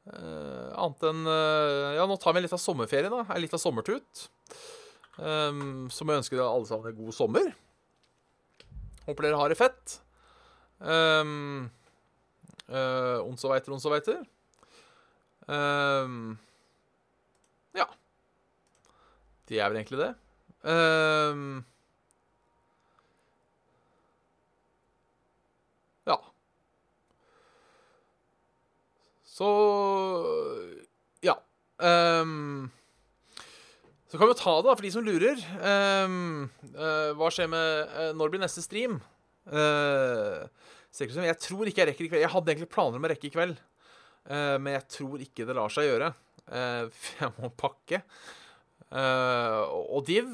[0.02, 3.22] Eh, annet enn uh, Ja, nå tar vi litt av sommerferie, da.
[3.22, 4.26] En liten sommertut.
[5.16, 7.52] Um, så må jeg ønske dere alle sammen en god sommer.
[9.06, 9.98] Håper dere har det fett.
[10.82, 11.68] Um,
[12.70, 14.22] uh, ons og veiter, ons og veiter.
[15.46, 16.34] Um,
[17.78, 17.86] ja.
[19.50, 20.12] Det er vel egentlig det.
[20.62, 21.62] Um,
[26.06, 26.18] ja.
[29.32, 29.48] Så
[31.24, 31.38] Ja.
[31.78, 32.70] Um,
[34.10, 35.40] så kan vi jo ta det, da, for de som lurer.
[35.56, 38.98] Um, uh, hva skjer med uh, Når blir neste stream?
[39.48, 40.44] Uh,
[40.92, 42.24] jeg tror ikke jeg rekker i kveld.
[42.26, 43.56] Jeg hadde egentlig planer om å rekke i kveld.
[44.28, 46.12] Men jeg tror ikke det lar seg gjøre.
[47.18, 47.98] Jeg må pakke.
[48.92, 50.28] Og div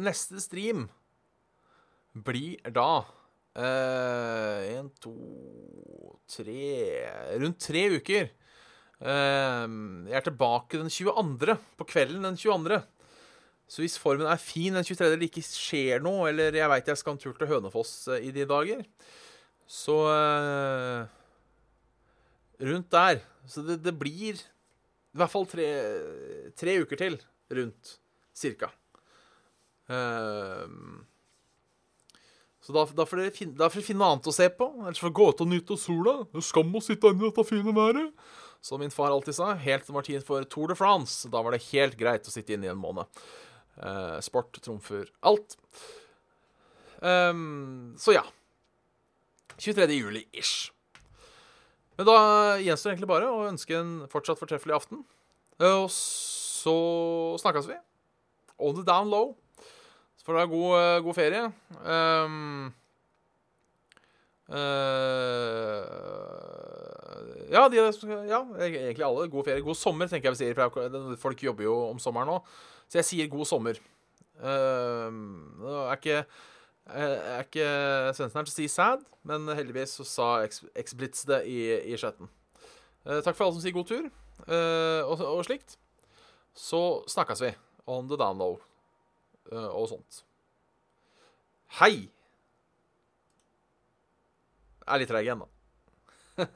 [0.00, 0.86] Neste stream
[2.14, 3.02] blir da
[3.58, 5.14] Én, to,
[6.30, 6.68] tre
[7.40, 8.28] Rundt tre uker.
[9.00, 11.56] jeg er tilbake den 22.
[11.78, 12.78] På kvelden den 22.
[13.68, 15.06] Så hvis formen er fin den 23.
[15.06, 18.46] eller ikke skjer noe, eller jeg veit jeg skal en tur til Hønefoss i de
[18.48, 18.84] dager,
[19.66, 19.98] så
[22.60, 23.20] rundt der.
[23.48, 25.66] Så det, det blir i hvert fall tre,
[26.58, 27.16] tre, uker til
[27.58, 27.94] rundt,
[28.36, 28.68] cirka.
[29.88, 30.68] Uh,
[32.68, 34.66] så da, da, får dere finne, da får dere finne noe annet å se på.
[34.82, 36.12] Ellers får dere gå ut og nyte sola.
[36.28, 38.26] Det er skam å sitte inne i dette fine været.
[38.68, 41.30] Som min far alltid sa, helt til Martin for Tour de France.
[41.32, 43.08] Da var det helt greit å sitte inne i en måned.
[43.80, 45.56] Eh, sport trumfer alt.
[47.00, 48.26] Um, så ja.
[49.56, 49.88] 23.
[49.88, 50.68] juli-ish.
[51.96, 52.18] Men da
[52.60, 55.06] gjenstår egentlig bare å ønske en fortsatt fortreffelig aften.
[55.56, 56.76] Eh, Og så
[57.40, 57.80] snakkes vi.
[58.60, 59.38] On the down low.
[60.28, 61.44] Så det er god, eh, god ferie.
[61.88, 62.66] Um,
[64.52, 64.58] uh,
[67.48, 67.78] ja, de,
[68.28, 69.30] ja, egentlig alle.
[69.32, 69.64] God ferie.
[69.64, 70.60] God sommer, tenker jeg vi sier.
[70.60, 72.36] For folk jobber jo om sommeren nå.
[72.92, 73.80] Så jeg sier god sommer.
[74.36, 76.20] Um, er ikke
[76.88, 77.64] er ikke
[78.12, 82.28] Svendsen her til å si sad, men heldigvis så sa X-Blitz det i, i chatten.
[83.08, 84.12] Uh, takk for alle som sier god tur,
[84.44, 85.80] uh, og, og slikt.
[86.52, 87.56] Så snakkes vi
[87.88, 88.67] on the down low eh,
[89.52, 90.24] og sånt.
[91.80, 92.10] Hei!
[94.88, 95.48] Jeg er litt treig ennå.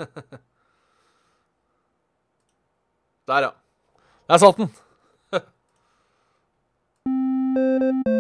[3.28, 3.51] Der, ja.
[4.28, 4.70] Der satt den.